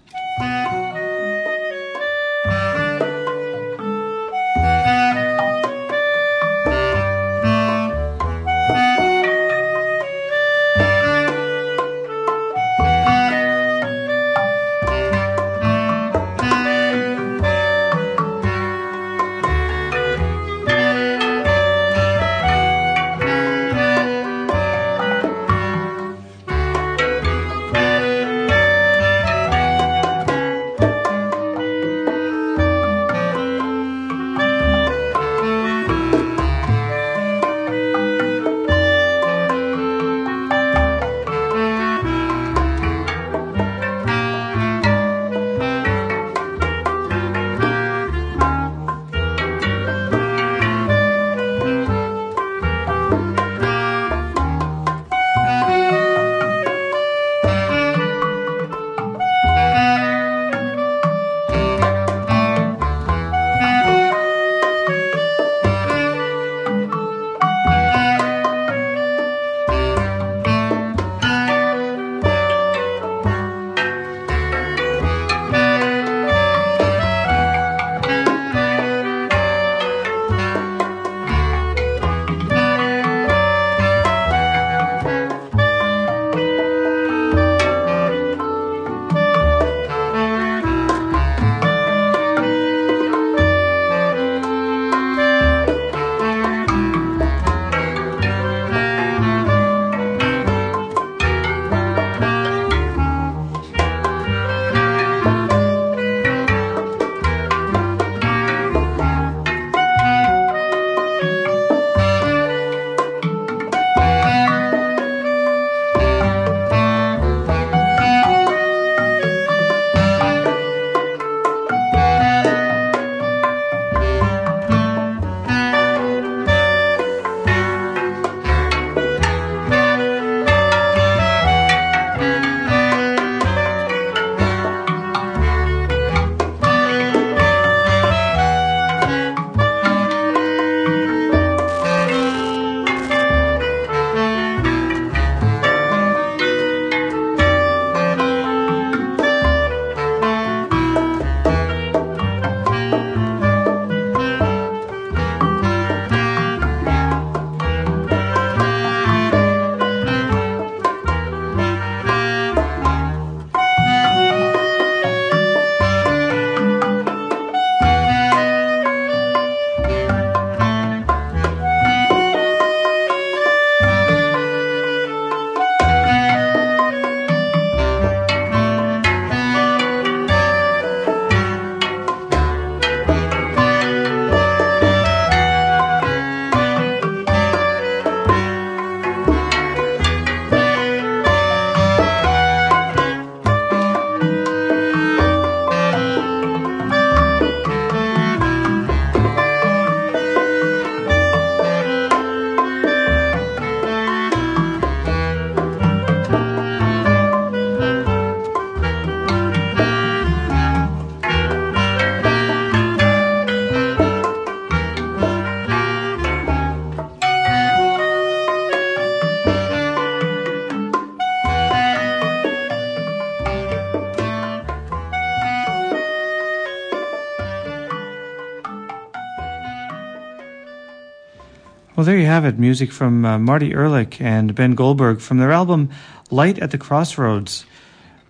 Well, 231.96 232.04
there 232.04 232.18
you 232.18 232.26
have 232.26 232.44
it. 232.44 232.58
Music 232.58 232.92
from 232.92 233.24
uh, 233.24 233.38
Marty 233.38 233.72
Ehrlich 233.72 234.20
and 234.20 234.54
Ben 234.54 234.74
Goldberg 234.74 235.18
from 235.18 235.38
their 235.38 235.50
album 235.50 235.88
Light 236.30 236.58
at 236.58 236.70
the 236.70 236.76
Crossroads. 236.76 237.64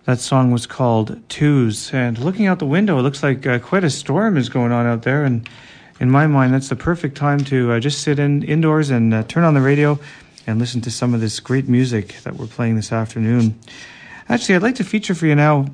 That 0.05 0.21
song 0.21 0.51
was 0.51 0.65
called 0.65 1.19
Twos. 1.27 1.93
And 1.93 2.17
looking 2.17 2.47
out 2.47 2.59
the 2.59 2.65
window, 2.65 2.97
it 2.97 3.01
looks 3.01 3.21
like 3.21 3.45
uh, 3.45 3.59
quite 3.59 3.83
a 3.83 3.89
storm 3.89 4.37
is 4.37 4.47
going 4.47 4.71
on 4.71 4.85
out 4.85 5.01
there. 5.01 5.25
And 5.25 5.49
in 5.99 6.09
my 6.09 6.27
mind, 6.27 6.53
that's 6.53 6.69
the 6.69 6.77
perfect 6.77 7.17
time 7.17 7.39
to 7.39 7.73
uh, 7.73 7.81
just 7.81 8.03
sit 8.03 8.19
in 8.19 8.41
indoors 8.41 8.89
and 8.89 9.13
uh, 9.13 9.23
turn 9.23 9.43
on 9.43 9.53
the 9.53 9.59
radio 9.59 9.99
and 10.47 10.59
listen 10.59 10.79
to 10.79 10.89
some 10.89 11.13
of 11.13 11.19
this 11.19 11.41
great 11.41 11.67
music 11.67 12.15
that 12.23 12.37
we're 12.37 12.47
playing 12.47 12.77
this 12.77 12.93
afternoon. 12.93 13.59
Actually, 14.29 14.55
I'd 14.55 14.63
like 14.63 14.75
to 14.75 14.85
feature 14.85 15.13
for 15.13 15.25
you 15.25 15.35
now 15.35 15.65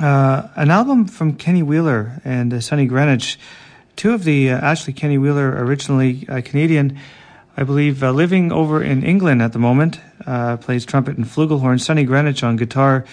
uh, 0.00 0.46
an 0.54 0.70
album 0.70 1.06
from 1.06 1.34
Kenny 1.34 1.64
Wheeler 1.64 2.20
and 2.24 2.54
uh, 2.54 2.60
Sonny 2.60 2.86
Greenwich 2.86 3.36
two 3.96 4.12
of 4.12 4.24
the 4.24 4.50
uh, 4.50 4.58
Ashley 4.58 4.92
Kenny 4.92 5.18
Wheeler, 5.18 5.50
originally 5.64 6.26
uh, 6.28 6.40
Canadian. 6.44 6.98
I 7.56 7.64
believe, 7.64 8.02
uh, 8.02 8.12
living 8.12 8.52
over 8.52 8.82
in 8.82 9.02
England 9.02 9.42
at 9.42 9.52
the 9.52 9.58
moment, 9.58 10.00
plays 10.60 10.86
trumpet 10.86 11.16
and 11.16 11.26
flugelhorn. 11.26 11.80
Sonny 11.80 12.04
Greenwich 12.04 12.42
on 12.42 12.56
guitar, 12.56 13.04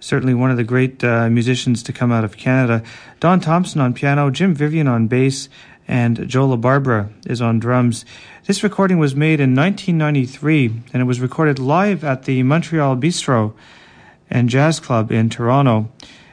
certainly 0.00 0.34
one 0.34 0.50
of 0.50 0.56
the 0.56 0.64
great 0.64 1.04
uh, 1.04 1.28
musicians 1.28 1.82
to 1.84 1.92
come 1.92 2.10
out 2.10 2.24
of 2.24 2.36
Canada. 2.36 2.82
Don 3.20 3.38
Thompson 3.38 3.80
on 3.80 3.94
piano, 3.94 4.30
Jim 4.30 4.54
Vivian 4.54 4.88
on 4.88 5.06
bass, 5.06 5.48
and 5.86 6.28
Joe 6.28 6.48
LaBarbera 6.48 7.12
is 7.26 7.40
on 7.40 7.60
drums. 7.60 8.04
This 8.46 8.62
recording 8.62 8.98
was 8.98 9.14
made 9.14 9.40
in 9.40 9.54
1993, 9.54 10.66
and 10.92 11.02
it 11.02 11.04
was 11.04 11.20
recorded 11.20 11.58
live 11.58 12.02
at 12.02 12.24
the 12.24 12.42
Montreal 12.42 12.96
Bistro 12.96 13.54
and 14.28 14.48
Jazz 14.48 14.80
Club 14.80 15.12
in 15.12 15.28
Toronto. 15.30 15.90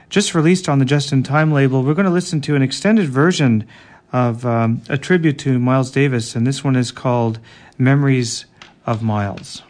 Just 0.09 0.33
released 0.33 0.67
on 0.67 0.79
the 0.79 0.85
Justin 0.85 1.21
Time 1.21 1.51
label, 1.51 1.83
we're 1.83 1.93
going 1.93 2.05
to 2.05 2.11
listen 2.11 2.41
to 2.41 2.55
an 2.55 2.63
extended 2.63 3.07
version 3.07 3.67
of 4.11 4.43
um, 4.43 4.81
a 4.89 4.97
tribute 4.97 5.37
to 5.39 5.59
Miles 5.59 5.91
Davis, 5.91 6.35
and 6.35 6.47
this 6.47 6.63
one 6.63 6.75
is 6.75 6.91
called 6.91 7.39
Memories 7.77 8.45
of 8.87 9.03
Miles. 9.03 9.61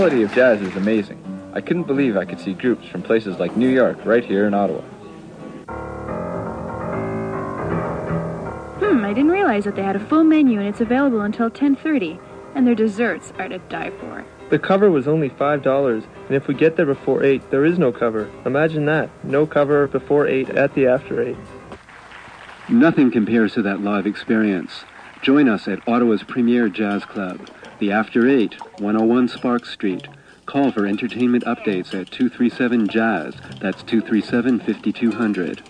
Quality 0.00 0.22
of 0.22 0.32
jazz 0.32 0.62
is 0.62 0.74
amazing. 0.76 1.22
I 1.52 1.60
couldn't 1.60 1.82
believe 1.82 2.16
I 2.16 2.24
could 2.24 2.40
see 2.40 2.54
groups 2.54 2.88
from 2.88 3.02
places 3.02 3.38
like 3.38 3.54
New 3.54 3.68
York 3.68 3.98
right 4.06 4.24
here 4.24 4.46
in 4.46 4.54
Ottawa. 4.54 4.80
Hmm, 8.80 9.04
I 9.04 9.12
didn't 9.12 9.30
realize 9.30 9.64
that 9.64 9.76
they 9.76 9.82
had 9.82 9.96
a 9.96 10.00
full 10.00 10.24
menu 10.24 10.58
and 10.58 10.66
it's 10.66 10.80
available 10.80 11.20
until 11.20 11.50
10:30, 11.50 12.18
and 12.54 12.66
their 12.66 12.74
desserts 12.74 13.34
are 13.38 13.50
to 13.50 13.58
die 13.68 13.90
for. 14.00 14.24
The 14.48 14.58
cover 14.58 14.90
was 14.90 15.06
only 15.06 15.28
$5, 15.28 16.06
and 16.28 16.34
if 16.34 16.48
we 16.48 16.54
get 16.54 16.76
there 16.76 16.86
before 16.86 17.22
8, 17.22 17.50
there 17.50 17.66
is 17.66 17.78
no 17.78 17.92
cover. 17.92 18.30
Imagine 18.46 18.86
that. 18.86 19.10
No 19.22 19.44
cover 19.44 19.86
before 19.86 20.26
8 20.26 20.48
at 20.48 20.74
the 20.74 20.86
after 20.86 21.20
8. 21.20 21.36
Nothing 22.70 23.10
compares 23.10 23.52
to 23.52 23.60
that 23.64 23.82
live 23.82 24.06
experience. 24.06 24.84
Join 25.20 25.46
us 25.46 25.68
at 25.68 25.86
Ottawa's 25.86 26.22
premier 26.22 26.70
jazz 26.70 27.04
club, 27.04 27.50
the 27.80 27.90
After 27.90 28.28
8, 28.28 28.54
101 28.80 29.28
Sparks 29.28 29.70
Street. 29.70 30.06
Call 30.44 30.70
for 30.70 30.86
entertainment 30.86 31.44
updates 31.44 31.94
at 31.98 32.10
237 32.10 32.88
Jazz. 32.88 33.34
That's 33.58 33.82
237 33.84 34.60
5200. 34.60 35.62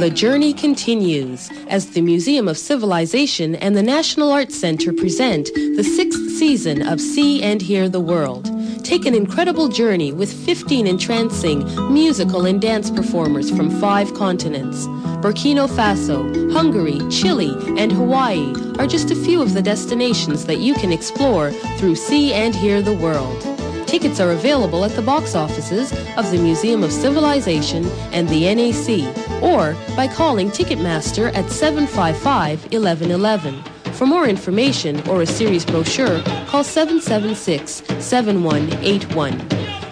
The 0.00 0.10
journey 0.10 0.52
continues 0.52 1.50
as 1.68 1.90
the 1.90 2.00
Museum 2.00 2.48
of 2.48 2.58
Civilization 2.58 3.54
and 3.54 3.76
the 3.76 3.82
National 3.82 4.32
Arts 4.32 4.58
Center 4.58 4.92
present 4.92 5.46
the 5.54 5.84
sixth 5.84 6.30
season 6.30 6.86
of 6.86 7.00
See 7.00 7.42
and 7.42 7.62
Hear 7.62 7.88
the 7.88 8.00
World. 8.00 8.59
Take 8.82 9.06
an 9.06 9.14
incredible 9.14 9.68
journey 9.68 10.12
with 10.12 10.32
15 10.32 10.86
entrancing 10.86 11.64
musical 11.92 12.46
and 12.46 12.60
dance 12.60 12.90
performers 12.90 13.50
from 13.50 13.70
five 13.80 14.12
continents. 14.14 14.86
Burkina 15.22 15.68
Faso, 15.68 16.52
Hungary, 16.52 16.98
Chile, 17.10 17.54
and 17.78 17.92
Hawaii 17.92 18.52
are 18.78 18.86
just 18.86 19.10
a 19.10 19.14
few 19.14 19.42
of 19.42 19.54
the 19.54 19.62
destinations 19.62 20.46
that 20.46 20.58
you 20.58 20.74
can 20.74 20.92
explore 20.92 21.52
through 21.78 21.94
See 21.94 22.32
and 22.32 22.54
Hear 22.54 22.82
the 22.82 22.94
World. 22.94 23.40
Tickets 23.86 24.20
are 24.20 24.30
available 24.30 24.84
at 24.84 24.92
the 24.92 25.02
box 25.02 25.34
offices 25.34 25.92
of 26.16 26.30
the 26.30 26.38
Museum 26.38 26.82
of 26.82 26.92
Civilization 26.92 27.84
and 28.12 28.28
the 28.28 28.54
NAC, 28.54 29.42
or 29.42 29.76
by 29.96 30.08
calling 30.08 30.48
Ticketmaster 30.50 31.34
at 31.34 31.50
755 31.50 32.72
1111. 32.72 33.79
For 34.00 34.06
more 34.06 34.26
information 34.26 35.06
or 35.10 35.20
a 35.20 35.26
series 35.26 35.62
brochure, 35.62 36.22
call 36.46 36.64
776 36.64 37.82
7181. 38.02 39.36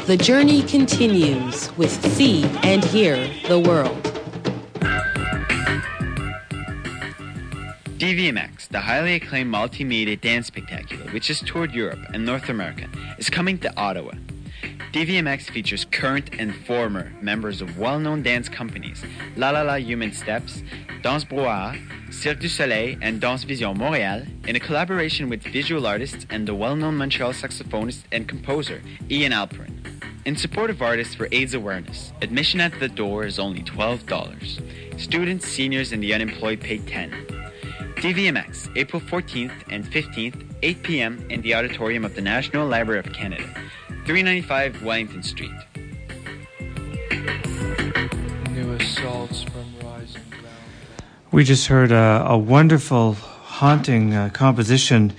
The 0.07 0.17
journey 0.17 0.63
continues 0.63 1.71
with 1.77 1.91
See 2.17 2.45
and 2.63 2.83
Hear 2.83 3.17
the 3.49 3.59
World. 3.59 4.03
DVMX, 7.99 8.69
the 8.69 8.81
highly 8.81 9.17
acclaimed 9.17 9.53
multimedia 9.53 10.19
dance 10.19 10.47
spectacular, 10.47 11.05
which 11.11 11.29
has 11.29 11.41
toured 11.41 11.75
Europe 11.75 12.01
and 12.15 12.25
North 12.25 12.49
America, 12.49 12.89
is 13.19 13.29
coming 13.29 13.59
to 13.59 13.77
Ottawa. 13.77 14.13
DVMX 14.93 15.51
features 15.51 15.85
current 15.85 16.31
and 16.39 16.55
former 16.67 17.13
members 17.21 17.61
of 17.61 17.79
well 17.79 17.99
known 17.99 18.23
dance 18.23 18.49
companies 18.49 19.05
La 19.37 19.51
La 19.51 19.63
La 19.63 19.75
Human 19.75 20.13
Steps, 20.13 20.63
Danse 21.03 21.25
Brouhaha, 21.25 21.79
Cirque 22.13 22.41
du 22.41 22.49
Soleil, 22.49 22.97
and 23.03 23.21
Danse 23.21 23.45
Vision 23.45 23.77
Montréal 23.77 24.27
in 24.49 24.57
a 24.57 24.61
collaboration 24.61 25.29
with 25.29 25.43
visual 25.43 25.87
artists 25.87 26.27
and 26.31 26.49
the 26.49 26.55
well 26.55 26.75
known 26.75 26.97
Montreal 26.97 27.33
saxophonist 27.33 28.03
and 28.13 28.29
composer 28.29 28.83
Ian 29.11 29.33
Alperin. 29.33 29.75
In 30.25 30.37
support 30.37 30.71
of 30.71 30.83
artists 30.83 31.15
for 31.15 31.29
AIDS 31.33 31.55
awareness, 31.55 32.13
admission 32.23 32.61
at 32.61 32.79
the 32.81 32.89
door 32.89 33.25
is 33.25 33.39
only 33.39 33.63
$12. 33.63 35.01
Students, 35.01 35.47
seniors, 35.47 35.93
and 35.93 36.03
the 36.03 36.13
unemployed 36.13 36.61
pay 36.61 36.79
10 36.79 37.39
DVMX, 37.99 38.71
April 38.77 39.03
14th 39.03 39.51
and 39.71 39.85
15th, 39.85 40.55
8 40.63 40.83
p.m. 40.85 41.27
in 41.31 41.43
the 41.43 41.53
auditorium 41.53 42.05
of 42.05 42.15
the 42.15 42.21
National 42.21 42.65
Library 42.65 43.01
of 43.01 43.13
Canada, 43.13 43.43
395 44.07 44.85
Wellington 44.85 45.21
Street. 45.25 45.51
New 48.53 48.73
assaults 48.75 49.43
from 49.43 49.75
rising 49.83 50.23
ground. 50.31 50.47
We 51.33 51.43
just 51.43 51.67
heard 51.67 51.91
a, 51.91 52.25
a 52.29 52.39
wonderful, 52.39 53.15
haunting 53.15 54.15
uh, 54.15 54.31
composition 54.33 55.13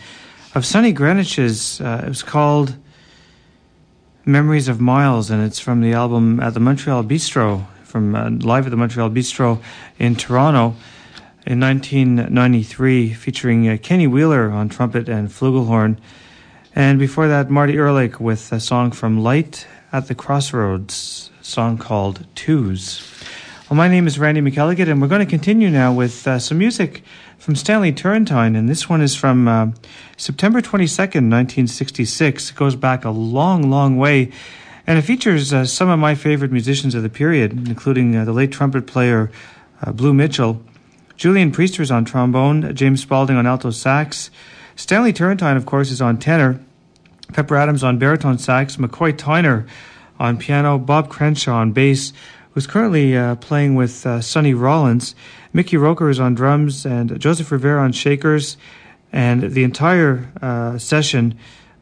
of 0.55 0.65
Sonny 0.65 0.93
Greenwich's. 0.93 1.81
Uh, 1.81 2.03
it 2.05 2.07
was 2.07 2.23
called 2.23 2.77
Memories 4.23 4.69
of 4.69 4.79
Miles, 4.79 5.29
and 5.29 5.43
it's 5.43 5.59
from 5.59 5.81
the 5.81 5.91
album 5.91 6.39
at 6.39 6.53
the 6.53 6.61
Montreal 6.61 7.03
Bistro, 7.03 7.65
from 7.83 8.15
uh, 8.15 8.29
live 8.29 8.65
at 8.65 8.69
the 8.69 8.77
Montreal 8.77 9.09
Bistro 9.09 9.61
in 9.97 10.15
Toronto 10.15 10.77
in 11.49 11.59
1993, 11.59 13.11
featuring 13.13 13.67
uh, 13.67 13.75
Kenny 13.81 14.05
Wheeler 14.05 14.51
on 14.51 14.69
trumpet 14.69 15.09
and 15.09 15.29
flugelhorn. 15.29 15.97
And 16.75 16.99
before 16.99 17.27
that, 17.27 17.49
Marty 17.49 17.75
Ehrlich 17.75 18.19
with 18.19 18.51
a 18.51 18.59
song 18.59 18.91
from 18.91 19.23
Light 19.23 19.65
at 19.91 20.07
the 20.07 20.13
Crossroads, 20.13 21.31
song 21.41 21.79
called 21.79 22.27
Twos. 22.35 23.03
Well, 23.67 23.77
my 23.77 23.87
name 23.87 24.05
is 24.05 24.19
Randy 24.19 24.41
McElligott, 24.41 24.91
and 24.91 25.01
we're 25.01 25.07
going 25.07 25.25
to 25.25 25.29
continue 25.29 25.71
now 25.71 25.91
with 25.91 26.27
uh, 26.27 26.37
some 26.37 26.59
music 26.59 27.03
from 27.39 27.55
Stanley 27.55 27.93
Turrentine. 27.93 28.55
And 28.55 28.69
this 28.69 28.87
one 28.87 29.01
is 29.01 29.15
from 29.15 29.47
uh, 29.47 29.71
September 30.17 30.61
22nd, 30.61 31.31
1966. 31.31 32.51
It 32.51 32.55
goes 32.55 32.75
back 32.75 33.05
a 33.05 33.09
long, 33.09 33.71
long 33.71 33.97
way. 33.97 34.31
And 34.85 34.99
it 34.99 35.01
features 35.01 35.51
uh, 35.51 35.65
some 35.65 35.89
of 35.89 35.97
my 35.97 36.13
favorite 36.13 36.51
musicians 36.51 36.93
of 36.93 37.01
the 37.01 37.09
period, 37.09 37.67
including 37.67 38.15
uh, 38.15 38.23
the 38.23 38.33
late 38.33 38.51
trumpet 38.51 38.85
player 38.85 39.31
uh, 39.81 39.91
Blue 39.91 40.13
Mitchell, 40.13 40.61
Julian 41.19 41.51
Priester 41.51 41.81
is 41.81 41.91
on 41.91 42.05
trombone, 42.05 42.73
James 42.73 43.01
Spaulding 43.01 43.35
on 43.35 43.45
alto 43.45 43.71
sax. 43.71 44.31
Stanley 44.77 45.11
Turrentine, 45.11 45.57
of 45.57 45.65
course, 45.65 45.91
is 45.91 46.01
on 46.01 46.17
tenor. 46.17 46.61
Pepper 47.33 47.57
Adams 47.57 47.83
on 47.83 47.99
baritone 47.99 48.37
sax. 48.37 48.77
McCoy 48.77 49.11
Tyner 49.11 49.67
on 50.17 50.37
piano. 50.37 50.77
Bob 50.77 51.09
Cranshaw 51.09 51.55
on 51.55 51.73
bass, 51.73 52.13
who's 52.51 52.65
currently 52.65 53.17
uh, 53.17 53.35
playing 53.35 53.75
with 53.75 54.05
uh, 54.05 54.21
Sonny 54.21 54.53
Rollins. 54.53 55.13
Mickey 55.51 55.75
Roker 55.75 56.09
is 56.09 56.21
on 56.21 56.35
drums, 56.35 56.85
and 56.85 57.19
Joseph 57.19 57.51
Rivera 57.51 57.81
on 57.81 57.91
shakers. 57.91 58.55
And 59.11 59.51
the 59.51 59.65
entire 59.65 60.31
uh, 60.41 60.77
session 60.77 61.37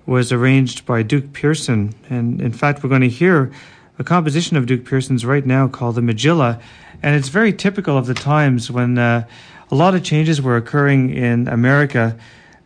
was 0.08 0.32
arranged 0.32 0.84
by 0.84 1.04
Duke 1.04 1.32
Pearson. 1.34 1.94
And 2.10 2.42
in 2.42 2.54
fact, 2.54 2.82
we're 2.82 2.90
going 2.90 3.02
to 3.02 3.08
hear 3.08 3.52
a 4.00 4.04
composition 4.04 4.58
of 4.58 4.66
Duke 4.66 4.84
Pearson's 4.84 5.28
right 5.28 5.46
now 5.46 5.68
called 5.68 5.94
the 5.94 6.02
Magilla. 6.02 6.60
And 7.04 7.16
it's 7.16 7.30
very 7.30 7.54
typical 7.54 7.98
of 7.98 8.06
the 8.08 8.14
times 8.14 8.72
when 8.72 8.98
uh, 8.98 9.28
a 9.70 9.76
lot 9.76 9.96
of 9.96 10.04
changes 10.04 10.42
were 10.42 10.58
occurring 10.58 11.12
in 11.12 11.48
America. 11.48 12.18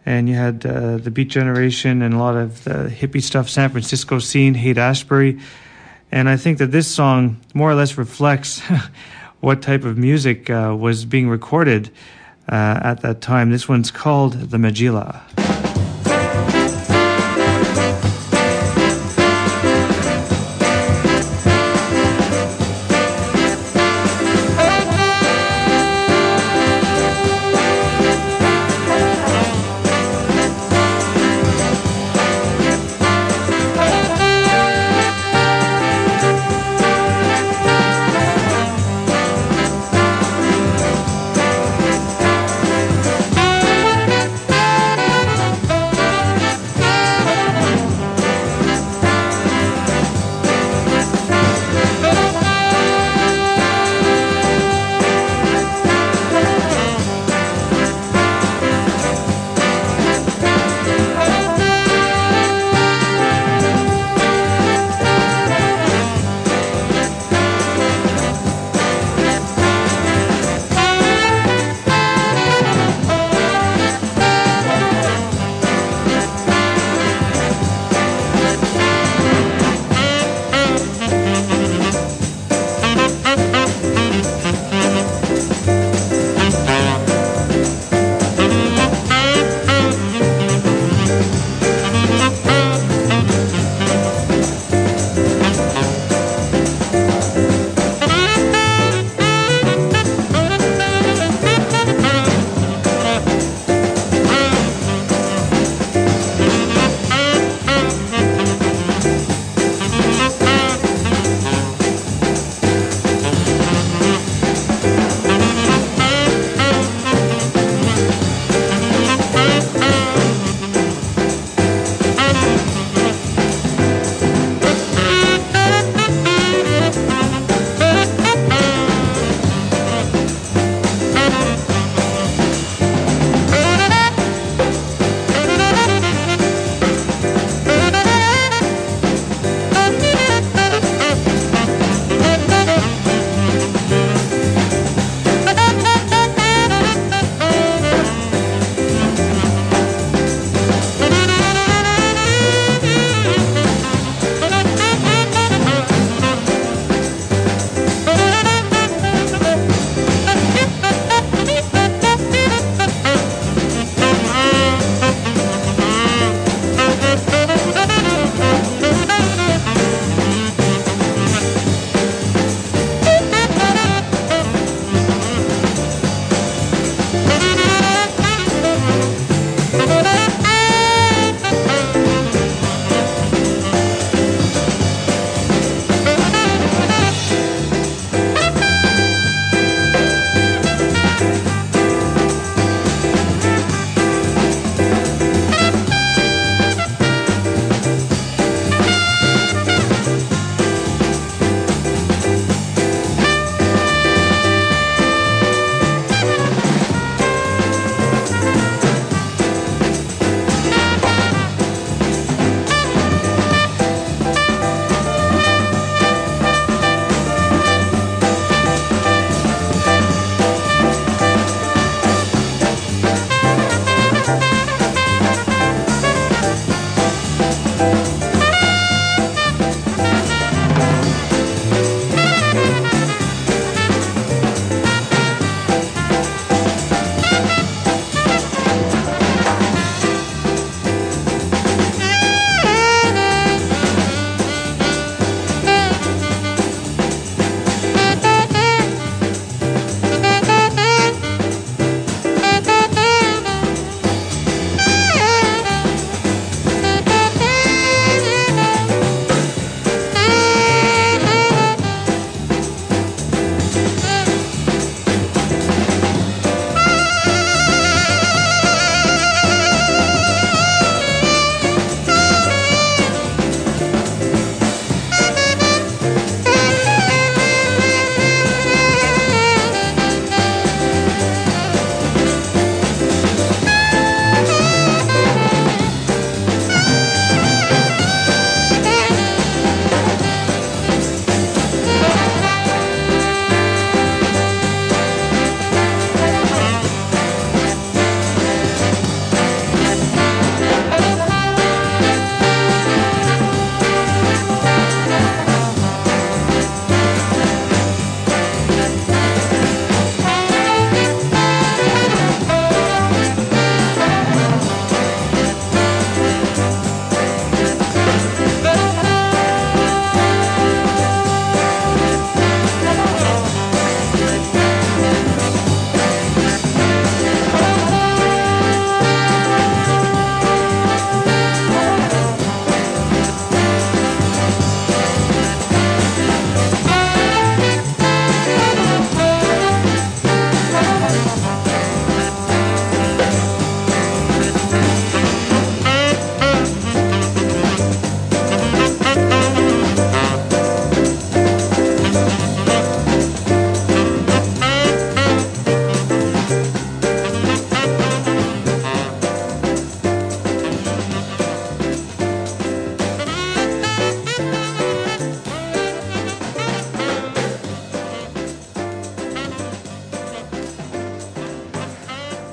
And 0.06 0.28
you 0.28 0.36
had 0.36 0.66
uh, 0.66 0.98
the 0.98 1.12
Beat 1.12 1.30
Generation 1.30 2.02
and 2.02 2.14
a 2.14 2.18
lot 2.18 2.36
of 2.36 2.64
the 2.64 2.90
hippie 2.90 3.22
stuff, 3.22 3.50
San 3.50 3.70
Francisco 3.70 4.20
scene, 4.20 4.56
Haight 4.56 4.78
Ashbury. 4.78 5.40
And 6.12 6.28
I 6.28 6.38
think 6.38 6.58
that 6.58 6.72
this 6.72 6.88
song 6.88 7.40
more 7.54 7.70
or 7.70 7.76
less 7.76 7.98
reflects 7.98 8.62
what 9.40 9.62
type 9.62 9.84
of 9.84 9.98
music 9.98 10.50
uh, 10.50 10.76
was 10.78 11.06
being 11.06 11.30
recorded 11.30 11.90
uh, 12.50 12.80
at 12.84 13.02
that 13.02 13.22
time. 13.22 13.52
This 13.52 13.68
one's 13.68 13.92
called 13.92 14.34
The 14.34 14.58
Magilla. 14.58 15.51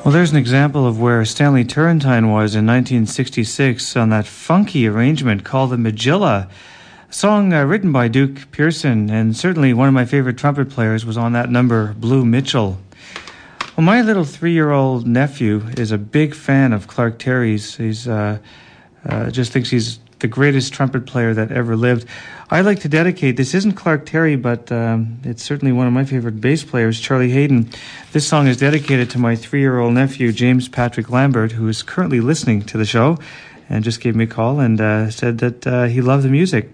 Well, 0.09 0.15
there's 0.15 0.31
an 0.31 0.39
example 0.39 0.87
of 0.87 0.99
where 0.99 1.23
Stanley 1.27 1.67
Turrentine 1.67 2.31
was 2.31 2.55
in 2.55 2.65
1966 2.65 3.95
on 3.95 4.09
that 4.09 4.27
funky 4.27 4.89
arrangement 4.89 5.45
called 5.45 5.69
the 5.69 5.77
Magilla, 5.77 6.49
a 7.11 7.13
song 7.13 7.53
uh, 7.53 7.65
written 7.65 7.93
by 7.93 8.09
Duke 8.09 8.51
Pearson, 8.51 9.11
and 9.11 9.37
certainly 9.37 9.75
one 9.75 9.87
of 9.87 9.93
my 9.93 10.07
favorite 10.07 10.39
trumpet 10.39 10.71
players 10.71 11.05
was 11.05 11.19
on 11.19 11.35
that 11.35 11.51
number, 11.51 11.93
Blue 11.93 12.25
Mitchell. 12.25 12.79
Well, 13.77 13.85
my 13.85 14.01
little 14.01 14.25
three-year-old 14.25 15.07
nephew 15.07 15.67
is 15.77 15.93
a 15.93 15.99
big 15.99 16.35
fan 16.35 16.73
of 16.73 16.87
Clark 16.87 17.19
Terry's. 17.19 17.77
He's 17.77 18.09
uh, 18.09 18.39
uh, 19.05 19.31
just 19.31 19.53
thinks 19.53 19.69
he's 19.69 19.99
the 20.21 20.27
greatest 20.27 20.73
trumpet 20.73 21.05
player 21.05 21.35
that 21.35 21.53
ever 21.53 21.77
lived. 21.77 22.09
I'd 22.51 22.65
like 22.65 22.81
to 22.81 22.89
dedicate 22.89 23.37
this 23.37 23.53
isn't 23.53 23.75
Clark 23.75 24.07
Terry, 24.07 24.35
but 24.35 24.73
um, 24.73 25.19
it's 25.23 25.43
certainly 25.43 25.71
one 25.71 25.87
of 25.87 25.93
my 25.93 26.07
favorite 26.07 26.41
bass 26.41 26.65
players, 26.65 26.99
Charlie 26.99 27.29
Haden. 27.29 27.69
This 28.13 28.27
song 28.27 28.47
is 28.47 28.57
dedicated 28.57 29.11
to 29.11 29.19
my 29.19 29.37
three 29.37 29.61
year 29.61 29.79
old 29.79 29.93
nephew, 29.93 30.33
James 30.33 30.67
Patrick 30.67 31.11
Lambert, 31.11 31.53
who 31.53 31.69
is 31.69 31.83
currently 31.83 32.21
listening 32.21 32.63
to 32.63 32.79
the 32.79 32.87
show 32.87 33.19
and 33.69 33.85
just 33.85 34.01
gave 34.01 34.17
me 34.17 34.25
a 34.25 34.27
call 34.27 34.61
and 34.61 34.81
uh, 34.81 35.11
said 35.11 35.39
that 35.39 35.67
uh, 35.67 35.85
he 35.85 36.01
loved 36.01 36.25
the 36.25 36.31
music. 36.31 36.71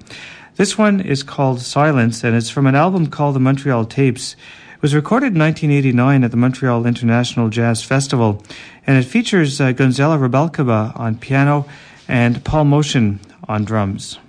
This 0.55 0.79
one 0.79 1.01
is 1.01 1.25
called 1.25 1.61
Silence, 1.61 2.23
and 2.23 2.37
it's 2.37 2.51
from 2.51 2.69
an 2.69 2.77
album 2.77 3.09
called 3.09 3.35
The 3.35 3.41
Montreal 3.41 3.87
Tapes. 3.87 4.37
It 4.77 4.83
was 4.83 4.95
recorded 4.95 5.35
in 5.35 5.41
1989 5.41 6.23
at 6.23 6.31
the 6.31 6.37
Montreal 6.37 6.87
International 6.87 7.49
Jazz 7.49 7.83
Festival, 7.83 8.45
and 8.87 8.97
it 8.97 9.09
features 9.09 9.61
uh, 9.61 9.73
Gonzalo 9.73 10.17
Rubalcaba 10.19 10.97
on 10.97 11.19
piano 11.19 11.67
and 12.07 12.45
Paul 12.45 12.67
Motian 12.67 13.19
on 13.49 13.65
drums. 13.65 14.21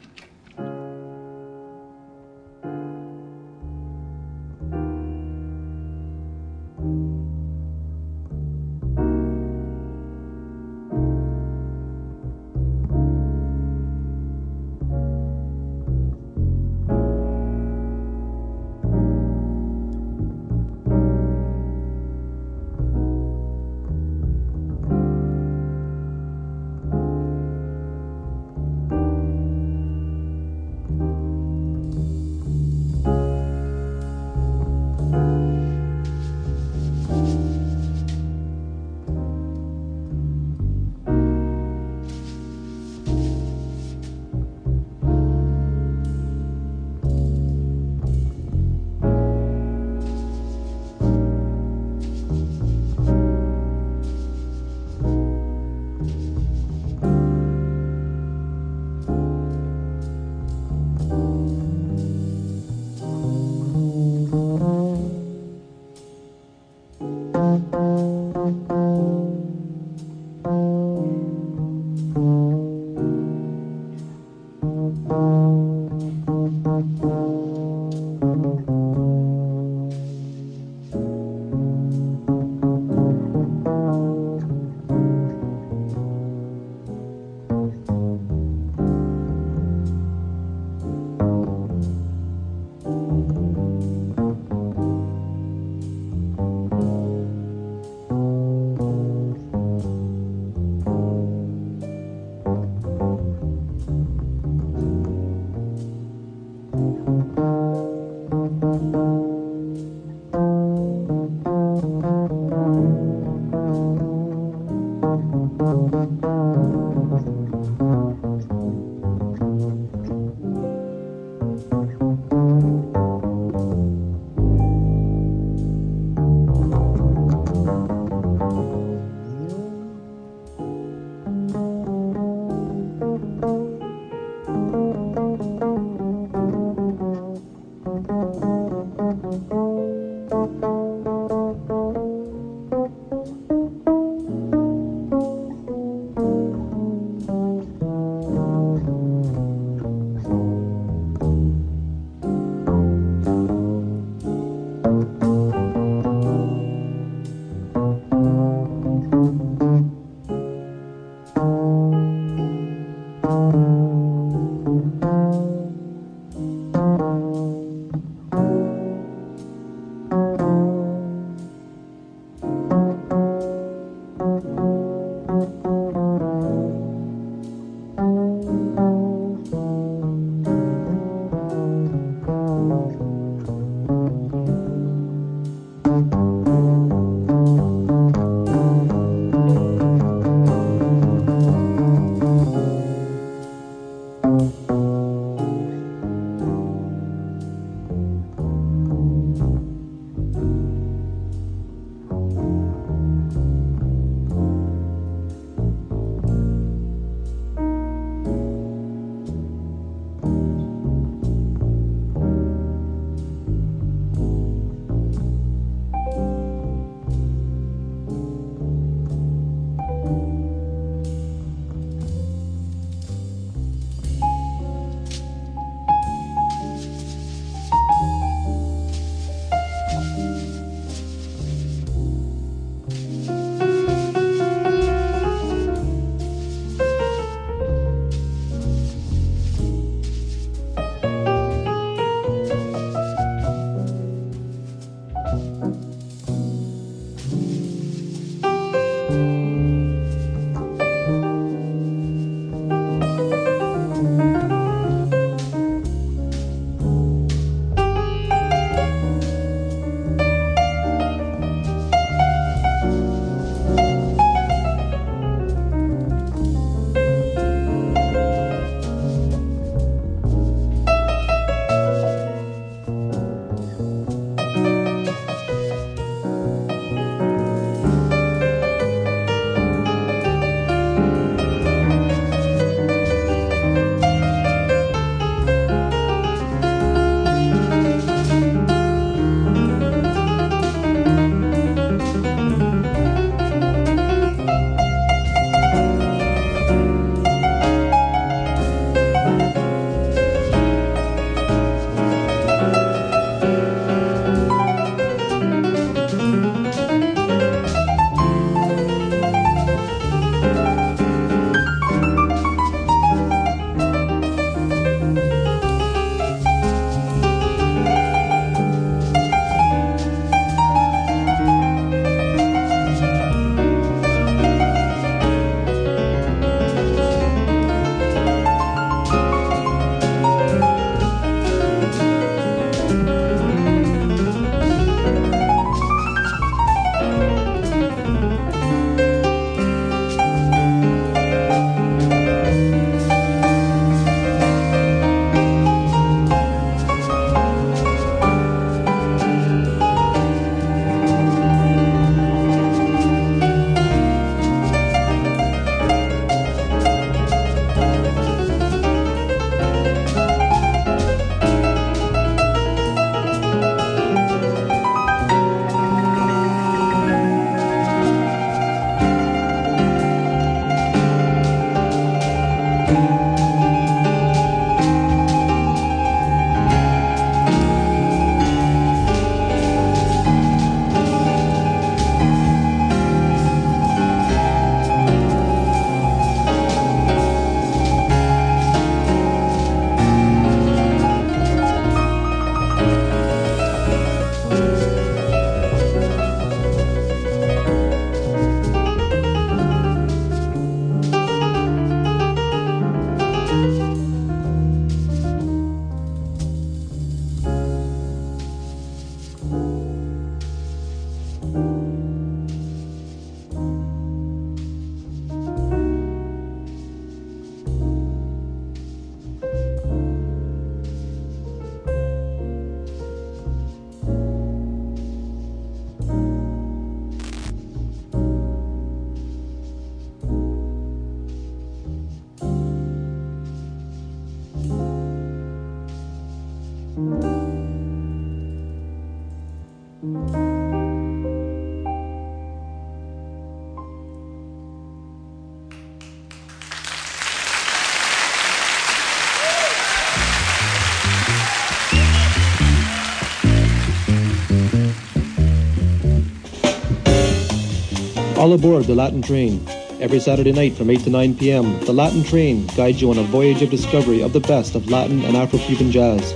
All 458.46 458.54
aboard 458.54 458.84
the 458.84 458.94
Latin 458.94 459.24
Train. 459.24 459.68
Every 460.00 460.20
Saturday 460.20 460.52
night 460.52 460.74
from 460.74 460.92
8 460.92 461.00
to 461.06 461.10
9 461.10 461.36
p.m., 461.36 461.80
the 461.86 461.94
Latin 461.94 462.24
Train 462.24 462.68
guides 462.78 463.02
you 463.02 463.10
on 463.10 463.18
a 463.18 463.24
voyage 463.24 463.64
of 463.64 463.72
discovery 463.72 464.22
of 464.22 464.34
the 464.34 464.40
best 464.40 464.76
of 464.76 464.88
Latin 464.88 465.24
and 465.24 465.36
Afro-Cuban 465.36 465.90
jazz. 465.90 466.32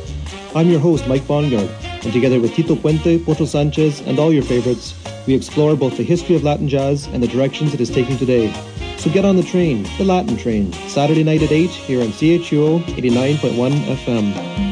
I'm 0.56 0.69
your 0.69 0.80
host, 0.80 1.07
Mike 1.07 1.22
Bongard, 1.27 1.69
and 2.03 2.11
together 2.11 2.40
with 2.40 2.56
Tito 2.56 2.76
Puente, 2.76 3.23
Poncho 3.23 3.45
Sanchez, 3.45 4.02
and 4.02 4.18
all 4.18 4.34
your 4.34 4.41
favorites, 4.41 4.95
we 5.27 5.36
explore 5.36 5.76
both 5.76 5.98
the 5.98 6.03
history 6.03 6.36
of 6.36 6.44
Latin 6.44 6.68
jazz 6.68 7.06
and 7.06 7.22
the 7.22 7.27
directions 7.27 7.76
it 7.76 7.80
is 7.80 7.91
taking 7.91 8.18
today. 8.18 8.52
So 8.98 9.11
get 9.11 9.23
on 9.23 9.36
the 9.36 9.44
train, 9.44 9.84
the 9.99 10.03
Latin 10.03 10.36
Train, 10.36 10.73
Saturday 10.88 11.23
night 11.23 11.44
at 11.44 11.52
8 11.52 11.69
here 11.69 12.02
on 12.02 12.07
CHUO 12.07 12.80
89.1 12.86 13.72
FM. 13.86 14.69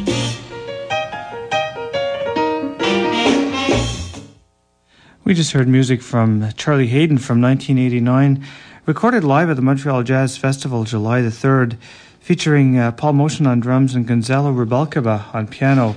Just 5.38 5.52
heard 5.52 5.68
music 5.68 6.02
from 6.02 6.52
Charlie 6.54 6.88
Haden 6.88 7.20
from 7.20 7.40
1989, 7.40 8.44
recorded 8.88 9.24
live 9.24 9.52
at 9.52 9.56
the 9.56 9.62
Montreal 9.62 10.02
Jazz 10.02 10.36
Festival 10.36 10.84
July 10.84 11.22
the 11.22 11.30
3rd, 11.30 11.78
featuring 12.20 12.80
uh, 12.80 12.92
Paul 12.94 13.14
Motian 13.14 13.46
on 13.46 13.60
drums 13.60 13.94
and 13.94 14.08
Gonzalo 14.08 14.52
Rubalcaba 14.52 15.36
on 15.36 15.46
piano. 15.46 15.96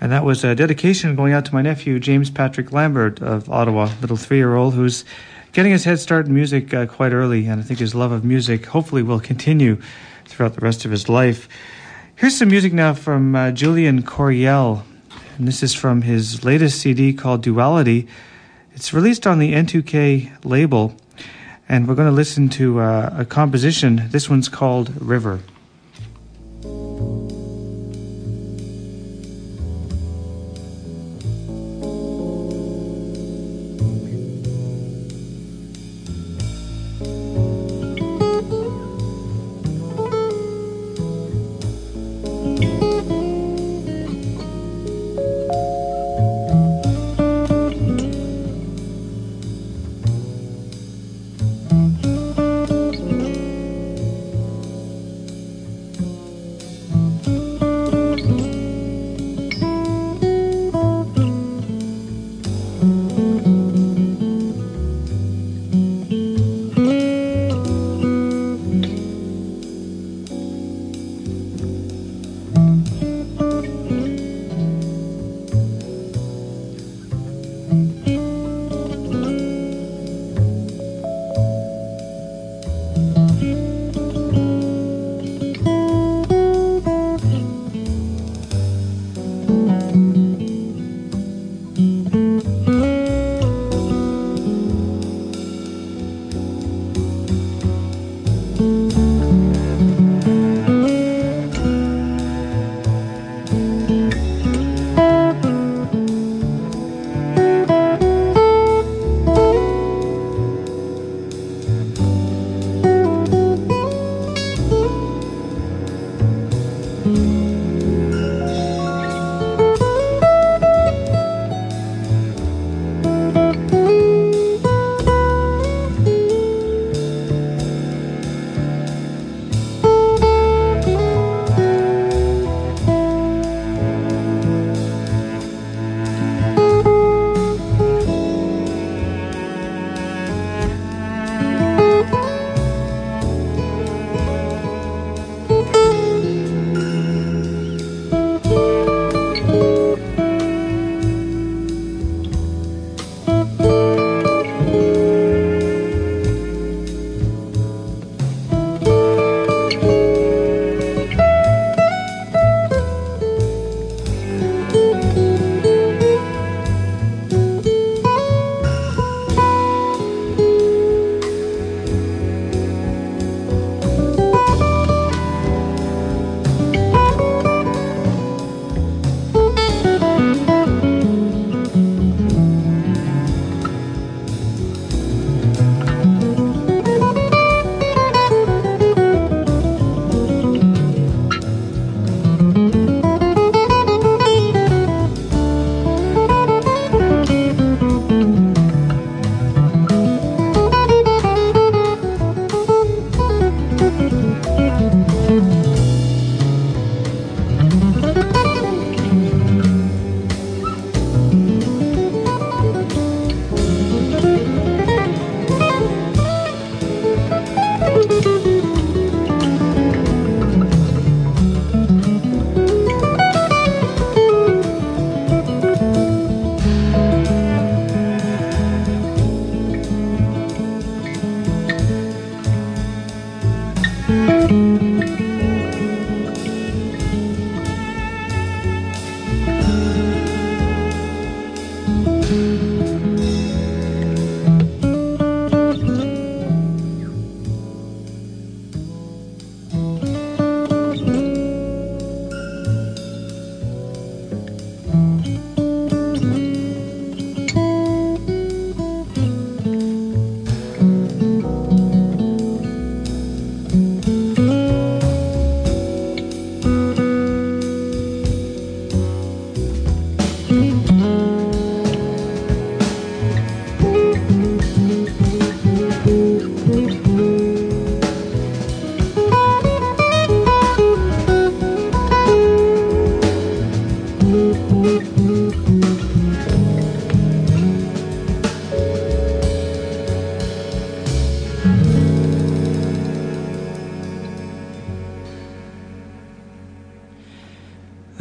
And 0.00 0.10
that 0.10 0.24
was 0.24 0.44
a 0.44 0.54
dedication 0.54 1.14
going 1.14 1.34
out 1.34 1.44
to 1.44 1.52
my 1.52 1.60
nephew, 1.60 2.00
James 2.00 2.30
Patrick 2.30 2.72
Lambert 2.72 3.20
of 3.20 3.50
Ottawa, 3.50 3.90
little 4.00 4.16
three 4.16 4.38
year 4.38 4.54
old 4.54 4.72
who's 4.72 5.04
getting 5.52 5.72
his 5.72 5.84
head 5.84 6.00
start 6.00 6.24
in 6.24 6.32
music 6.32 6.72
uh, 6.72 6.86
quite 6.86 7.12
early. 7.12 7.48
And 7.48 7.60
I 7.60 7.62
think 7.62 7.80
his 7.80 7.94
love 7.94 8.12
of 8.12 8.24
music 8.24 8.64
hopefully 8.64 9.02
will 9.02 9.20
continue 9.20 9.76
throughout 10.24 10.54
the 10.54 10.62
rest 10.62 10.86
of 10.86 10.90
his 10.90 11.06
life. 11.06 11.50
Here's 12.16 12.38
some 12.38 12.48
music 12.48 12.72
now 12.72 12.94
from 12.94 13.36
uh, 13.36 13.50
Julian 13.50 14.04
Coryell. 14.04 14.84
And 15.36 15.46
this 15.46 15.62
is 15.62 15.74
from 15.74 16.00
his 16.00 16.46
latest 16.46 16.80
CD 16.80 17.12
called 17.12 17.42
Duality. 17.42 18.08
It's 18.72 18.92
released 18.92 19.26
on 19.26 19.40
the 19.40 19.52
N2K 19.52 20.44
label, 20.44 20.94
and 21.68 21.88
we're 21.88 21.96
going 21.96 22.08
to 22.08 22.14
listen 22.14 22.48
to 22.50 22.80
uh, 22.80 23.14
a 23.18 23.24
composition. 23.24 24.08
This 24.10 24.30
one's 24.30 24.48
called 24.48 25.00
River. 25.02 25.40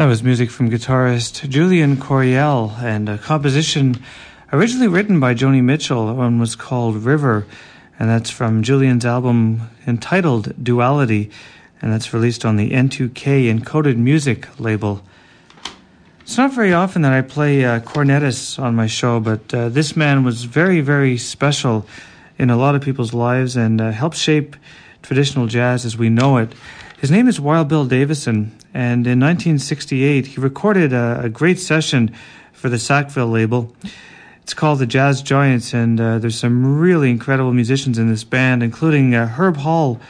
Was 0.10 0.24
music 0.24 0.50
from 0.50 0.72
guitarist 0.72 1.48
Julian 1.50 1.96
Coryell 1.96 2.76
and 2.82 3.08
a 3.08 3.20
composition 3.20 3.96
originally 4.52 4.88
written 4.88 5.20
by 5.20 5.36
Joni 5.36 5.62
Mitchell. 5.62 6.16
One 6.16 6.40
was 6.40 6.56
called 6.56 6.96
River, 6.96 7.46
and 8.00 8.10
that's 8.10 8.32
from 8.32 8.64
Julian's 8.64 9.06
album 9.06 9.70
entitled 9.86 10.64
Duality, 10.64 11.30
and 11.80 11.94
that's 11.94 12.12
released 12.12 12.44
on 12.44 12.56
the 12.56 12.72
N2K 12.72 13.54
Encoded 13.54 13.98
Music 13.98 14.48
label. 14.60 15.04
It's 16.22 16.40
not 16.40 16.54
very 16.54 16.74
often 16.74 17.04
that 17.04 17.14
I 17.14 17.22
play 17.22 17.64
uh, 17.64 17.80
cornetists 17.80 18.58
on 18.58 18.74
my 18.74 18.88
show, 18.88 19.20
but 19.20 19.54
uh, 19.54 19.70
this 19.70 19.96
man 19.96 20.24
was 20.24 20.46
very, 20.46 20.82
very 20.82 21.20
special 21.20 21.86
in 22.40 22.50
a 22.50 22.58
lot 22.58 22.74
of 22.74 22.82
people's 22.82 23.14
lives 23.14 23.56
and 23.56 23.80
uh, 23.80 23.92
helped 23.92 24.18
shape 24.18 24.56
traditional 25.04 25.46
jazz 25.46 25.86
as 25.86 25.98
we 25.98 26.10
know 26.10 26.38
it. 26.38 26.52
His 27.00 27.10
name 27.10 27.30
is 27.30 27.40
Wild 27.40 27.70
Bill 27.70 27.86
Davison, 27.86 28.52
and 28.74 29.08
in 29.08 29.22
1968 29.22 30.26
he 30.28 30.42
recorded 30.42 30.92
a, 30.92 31.22
a 31.24 31.30
great 31.30 31.58
session 31.58 32.14
for 32.52 32.68
the 32.68 32.78
Sackville 32.78 33.30
label. 33.30 33.74
It's 34.42 34.54
called 34.54 34.80
the 34.80 34.86
Jazz 34.86 35.22
Giants, 35.22 35.74
and 35.74 36.02
uh, 36.02 36.20
there's 36.20 36.38
some 36.38 36.78
really 36.78 37.10
incredible 37.10 37.54
musicians 37.54 37.98
in 37.98 38.10
this 38.10 38.26
band, 38.26 38.62
including 38.62 39.16
uh, 39.16 39.28
Herb 39.28 39.56
Hall 39.56 40.02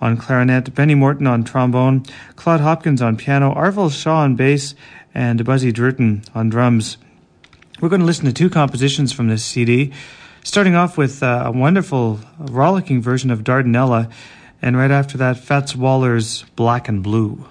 on 0.00 0.16
clarinet, 0.16 0.74
Benny 0.74 0.94
Morton 0.94 1.26
on 1.26 1.44
trombone, 1.44 2.04
Claude 2.36 2.62
Hopkins 2.62 3.02
on 3.02 3.18
piano, 3.18 3.52
Arvell 3.52 3.92
Shaw 3.92 4.20
on 4.20 4.34
bass, 4.34 4.74
and 5.14 5.44
Buzzy 5.44 5.70
Drootin 5.70 6.26
on 6.34 6.48
drums. 6.48 6.96
We're 7.82 7.90
going 7.90 8.00
to 8.00 8.06
listen 8.06 8.24
to 8.24 8.32
two 8.32 8.48
compositions 8.48 9.12
from 9.12 9.28
this 9.28 9.44
CD, 9.44 9.92
starting 10.42 10.74
off 10.74 10.96
with 10.96 11.22
uh, 11.22 11.42
a 11.44 11.52
wonderful, 11.52 12.20
rollicking 12.38 13.02
version 13.02 13.30
of 13.30 13.44
Dardanella 13.44 14.10
and 14.60 14.76
right 14.76 14.90
after 14.90 15.16
that, 15.18 15.38
Fats 15.38 15.76
Waller's 15.76 16.44
Black 16.56 16.88
and 16.88 17.02
Blue. 17.02 17.46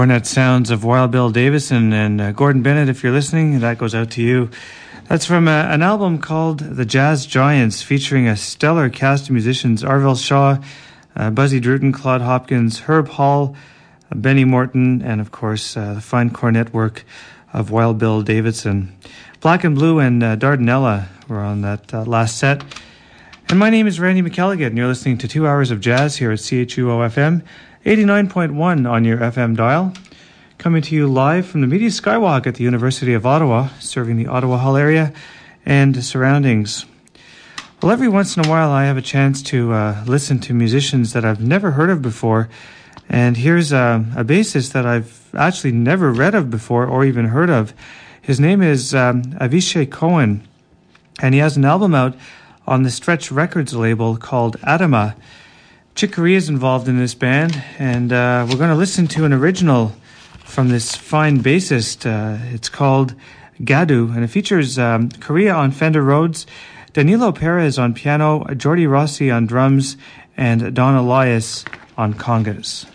Cornet 0.00 0.24
sounds 0.24 0.70
of 0.70 0.82
Wild 0.82 1.10
Bill 1.10 1.28
Davison 1.28 1.92
and 1.92 2.22
uh, 2.22 2.32
Gordon 2.32 2.62
Bennett. 2.62 2.88
If 2.88 3.02
you're 3.02 3.12
listening, 3.12 3.60
that 3.60 3.76
goes 3.76 3.94
out 3.94 4.12
to 4.12 4.22
you. 4.22 4.48
That's 5.08 5.26
from 5.26 5.46
uh, 5.46 5.64
an 5.64 5.82
album 5.82 6.20
called 6.20 6.60
The 6.60 6.86
Jazz 6.86 7.26
Giants, 7.26 7.82
featuring 7.82 8.26
a 8.26 8.34
stellar 8.34 8.88
cast 8.88 9.24
of 9.24 9.32
musicians 9.32 9.82
Arvell 9.82 10.18
Shaw, 10.18 10.56
uh, 11.14 11.28
Buzzy 11.28 11.60
Drootin, 11.60 11.92
Claude 11.92 12.22
Hopkins, 12.22 12.78
Herb 12.78 13.08
Hall, 13.08 13.54
uh, 14.10 14.14
Benny 14.14 14.46
Morton, 14.46 15.02
and 15.02 15.20
of 15.20 15.32
course 15.32 15.76
uh, 15.76 15.92
the 15.92 16.00
fine 16.00 16.30
cornet 16.30 16.72
work 16.72 17.04
of 17.52 17.70
Wild 17.70 17.98
Bill 17.98 18.22
Davidson. 18.22 18.96
Black 19.40 19.64
and 19.64 19.74
Blue 19.74 19.98
and 19.98 20.22
uh, 20.22 20.34
Dardanella 20.34 21.08
were 21.28 21.40
on 21.40 21.60
that 21.60 21.92
last 22.08 22.38
set. 22.38 22.64
And 23.50 23.58
my 23.58 23.68
name 23.68 23.86
is 23.86 24.00
Randy 24.00 24.22
McElligott, 24.22 24.68
and 24.68 24.78
you're 24.78 24.86
listening 24.86 25.18
to 25.18 25.28
two 25.28 25.46
hours 25.46 25.70
of 25.70 25.80
jazz 25.80 26.16
here 26.16 26.32
at 26.32 26.38
CHUO 26.38 27.06
FM, 27.10 27.42
89.1 27.84 28.86
on 28.86 29.04
your 29.06 29.16
FM 29.16 29.56
dial. 29.56 29.94
Coming 30.58 30.82
to 30.82 30.94
you 30.94 31.06
live 31.06 31.46
from 31.46 31.62
the 31.62 31.66
Media 31.66 31.88
Skywalk 31.88 32.46
at 32.46 32.56
the 32.56 32.62
University 32.62 33.14
of 33.14 33.24
Ottawa, 33.24 33.68
serving 33.78 34.18
the 34.18 34.26
Ottawa 34.26 34.58
Hull 34.58 34.76
area 34.76 35.14
and 35.64 36.04
surroundings. 36.04 36.84
Well, 37.82 37.90
every 37.90 38.08
once 38.08 38.36
in 38.36 38.44
a 38.44 38.48
while, 38.50 38.68
I 38.68 38.84
have 38.84 38.98
a 38.98 39.02
chance 39.02 39.42
to 39.44 39.72
uh, 39.72 40.04
listen 40.06 40.40
to 40.40 40.52
musicians 40.52 41.14
that 41.14 41.24
I've 41.24 41.40
never 41.40 41.70
heard 41.70 41.88
of 41.88 42.02
before. 42.02 42.50
And 43.08 43.38
here's 43.38 43.72
a, 43.72 44.04
a 44.14 44.24
bassist 44.24 44.72
that 44.72 44.84
I've 44.84 45.34
actually 45.34 45.72
never 45.72 46.12
read 46.12 46.34
of 46.34 46.50
before 46.50 46.84
or 46.84 47.06
even 47.06 47.28
heard 47.28 47.48
of. 47.48 47.72
His 48.20 48.38
name 48.38 48.60
is 48.60 48.94
um, 48.94 49.22
Cohen, 49.90 50.46
and 51.22 51.32
he 51.32 51.40
has 51.40 51.56
an 51.56 51.64
album 51.64 51.94
out 51.94 52.14
on 52.66 52.82
the 52.82 52.90
Stretch 52.90 53.32
Records 53.32 53.74
label 53.74 54.18
called 54.18 54.60
Adama. 54.60 55.14
Chick 55.94 56.12
Corea 56.12 56.36
is 56.36 56.48
involved 56.48 56.88
in 56.88 56.98
this 56.98 57.14
band, 57.14 57.62
and 57.78 58.12
uh, 58.12 58.46
we're 58.48 58.56
going 58.56 58.70
to 58.70 58.76
listen 58.76 59.06
to 59.08 59.24
an 59.24 59.32
original 59.32 59.92
from 60.44 60.68
this 60.68 60.96
fine 60.96 61.40
bassist. 61.40 62.06
Uh, 62.06 62.38
it's 62.54 62.68
called 62.68 63.14
Gadu, 63.60 64.14
and 64.14 64.24
it 64.24 64.28
features 64.28 64.78
um, 64.78 65.10
Corea 65.10 65.52
on 65.52 65.72
Fender 65.72 66.02
Rhodes, 66.02 66.46
Danilo 66.92 67.32
Perez 67.32 67.78
on 67.78 67.92
piano, 67.92 68.44
Jordi 68.44 68.88
Rossy 68.88 69.30
on 69.30 69.46
drums, 69.46 69.96
and 70.36 70.74
Don 70.74 70.96
Alias 70.96 71.64
on 71.98 72.14
congas. 72.14 72.86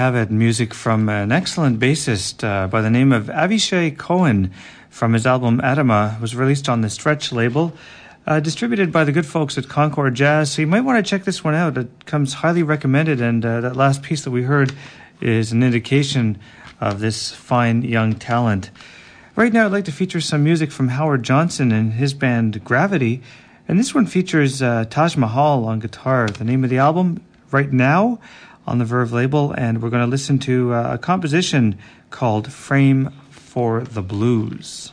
Have 0.00 0.16
it. 0.16 0.30
Music 0.30 0.72
from 0.72 1.10
an 1.10 1.30
excellent 1.30 1.78
bassist 1.78 2.42
uh, 2.42 2.66
by 2.68 2.80
the 2.80 2.88
name 2.88 3.12
of 3.12 3.26
Avishai 3.26 3.94
Cohen 3.98 4.50
from 4.88 5.12
his 5.12 5.26
album 5.26 5.60
Adama 5.60 6.18
was 6.22 6.34
released 6.34 6.70
on 6.70 6.80
the 6.80 6.88
Stretch 6.88 7.32
label, 7.32 7.74
uh, 8.26 8.40
distributed 8.40 8.90
by 8.90 9.04
the 9.04 9.12
good 9.12 9.26
folks 9.26 9.58
at 9.58 9.68
Concord 9.68 10.14
Jazz. 10.14 10.52
So 10.52 10.62
you 10.62 10.66
might 10.66 10.80
want 10.80 11.04
to 11.04 11.10
check 11.10 11.24
this 11.24 11.44
one 11.44 11.54
out. 11.54 11.76
It 11.76 12.06
comes 12.06 12.32
highly 12.32 12.62
recommended, 12.62 13.20
and 13.20 13.44
uh, 13.44 13.60
that 13.60 13.76
last 13.76 14.02
piece 14.02 14.24
that 14.24 14.30
we 14.30 14.44
heard 14.44 14.72
is 15.20 15.52
an 15.52 15.62
indication 15.62 16.38
of 16.80 17.00
this 17.00 17.30
fine 17.30 17.82
young 17.82 18.14
talent. 18.14 18.70
Right 19.36 19.52
now, 19.52 19.66
I'd 19.66 19.72
like 19.72 19.84
to 19.84 19.92
feature 19.92 20.22
some 20.22 20.42
music 20.42 20.72
from 20.72 20.88
Howard 20.88 21.24
Johnson 21.24 21.72
and 21.72 21.92
his 21.92 22.14
band 22.14 22.64
Gravity. 22.64 23.20
And 23.68 23.78
this 23.78 23.94
one 23.94 24.06
features 24.06 24.62
uh, 24.62 24.86
Taj 24.88 25.18
Mahal 25.18 25.66
on 25.66 25.78
guitar. 25.78 26.26
The 26.26 26.44
name 26.44 26.64
of 26.64 26.70
the 26.70 26.78
album, 26.78 27.22
Right 27.50 27.70
Now, 27.70 28.18
on 28.66 28.78
the 28.78 28.84
Verve 28.84 29.12
label. 29.12 29.52
And 29.52 29.82
we're 29.82 29.90
going 29.90 30.04
to 30.04 30.10
listen 30.10 30.38
to 30.40 30.74
uh, 30.74 30.94
a 30.94 30.98
composition 30.98 31.78
called 32.10 32.52
Frame 32.52 33.10
for 33.30 33.82
the 33.82 34.02
Blues. 34.02 34.92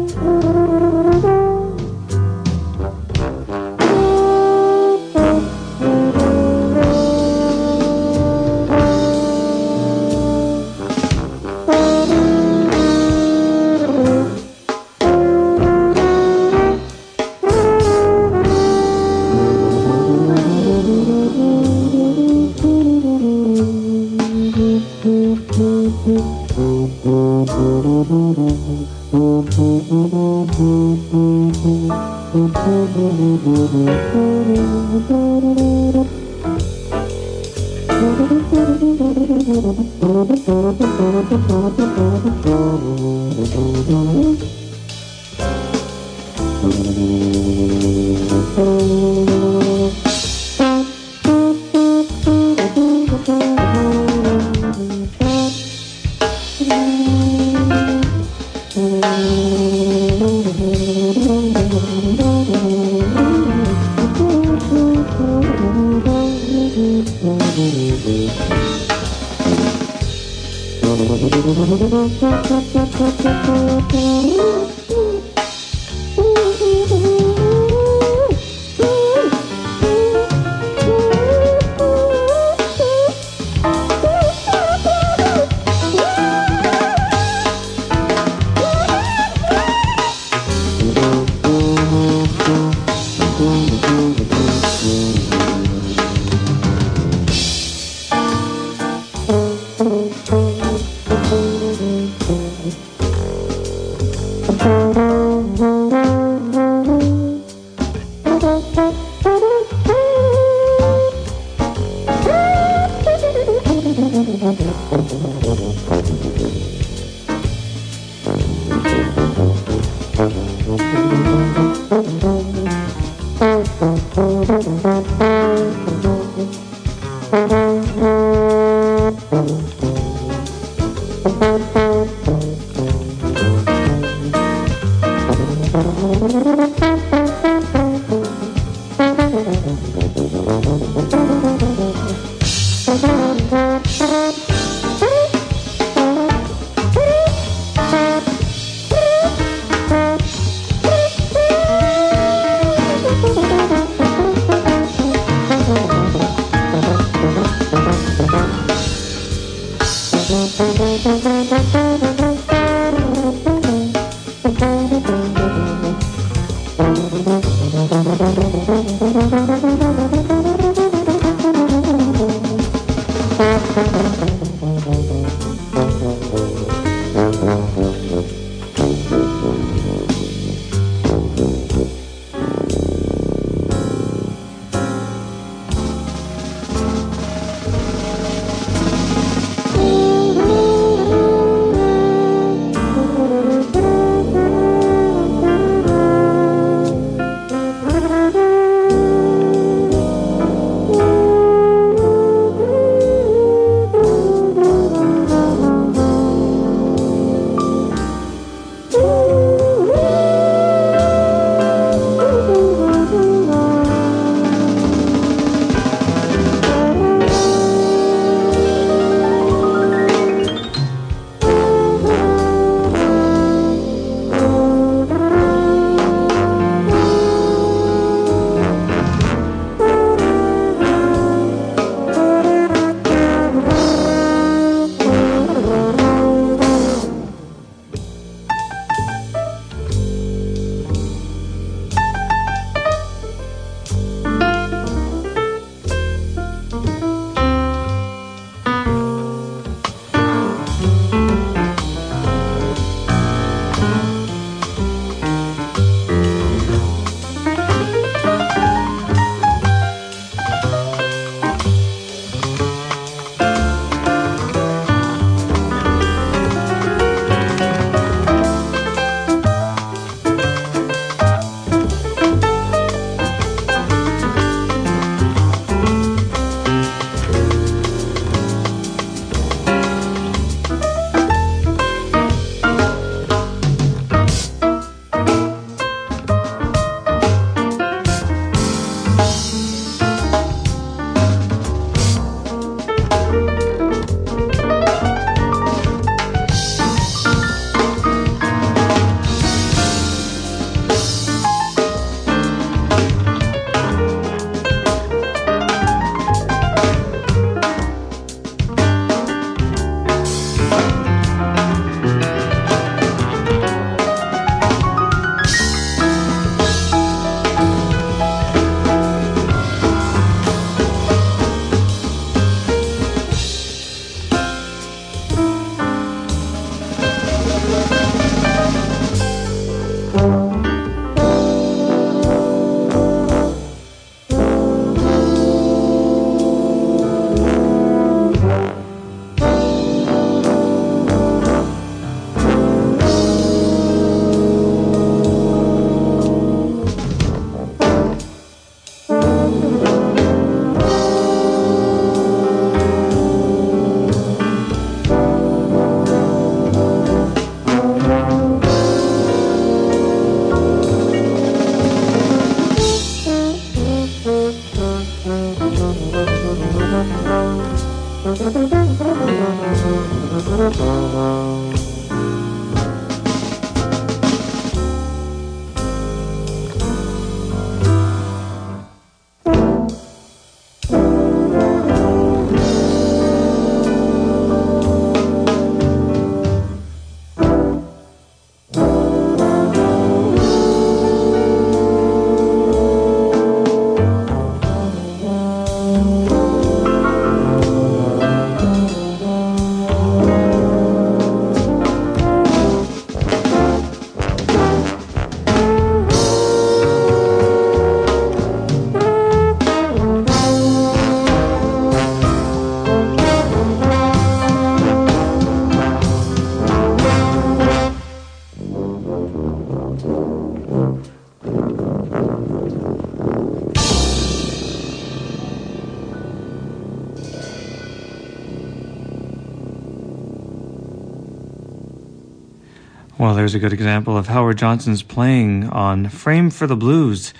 Well, 433.21 433.35
there's 433.35 433.53
a 433.53 433.59
good 433.59 433.71
example 433.71 434.17
of 434.17 434.25
Howard 434.29 434.57
Johnson's 434.57 435.03
playing 435.03 435.69
on 435.69 436.09
Frame 436.09 436.49
for 436.49 436.65
the 436.65 436.75
Blues, 436.75 437.35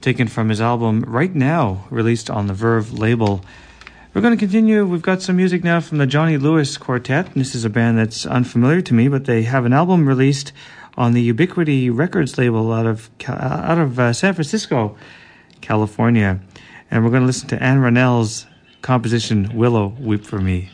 taken 0.00 0.26
from 0.26 0.48
his 0.48 0.60
album 0.60 1.04
Right 1.06 1.32
Now, 1.32 1.86
released 1.90 2.28
on 2.28 2.48
the 2.48 2.54
Verve 2.54 2.92
label. 2.92 3.44
We're 4.12 4.20
going 4.20 4.36
to 4.36 4.36
continue. 4.36 4.84
We've 4.84 5.00
got 5.00 5.22
some 5.22 5.36
music 5.36 5.62
now 5.62 5.78
from 5.78 5.98
the 5.98 6.08
Johnny 6.08 6.36
Lewis 6.38 6.76
Quartet. 6.76 7.34
This 7.34 7.54
is 7.54 7.64
a 7.64 7.70
band 7.70 7.98
that's 7.98 8.26
unfamiliar 8.26 8.80
to 8.80 8.94
me, 8.94 9.06
but 9.06 9.26
they 9.26 9.44
have 9.44 9.64
an 9.64 9.72
album 9.72 10.08
released 10.08 10.52
on 10.96 11.12
the 11.12 11.22
Ubiquity 11.22 11.88
Records 11.88 12.36
label 12.36 12.72
out 12.72 12.86
of 12.86 13.08
out 13.28 13.78
of 13.78 14.00
uh, 14.00 14.12
San 14.12 14.34
Francisco, 14.34 14.96
California. 15.60 16.40
And 16.90 17.04
we're 17.04 17.10
going 17.10 17.22
to 17.22 17.28
listen 17.28 17.48
to 17.50 17.62
Ann 17.62 17.78
Ronell's 17.78 18.46
composition 18.82 19.56
Willow 19.56 19.94
Weep 20.00 20.24
for 20.24 20.40
Me. 20.40 20.70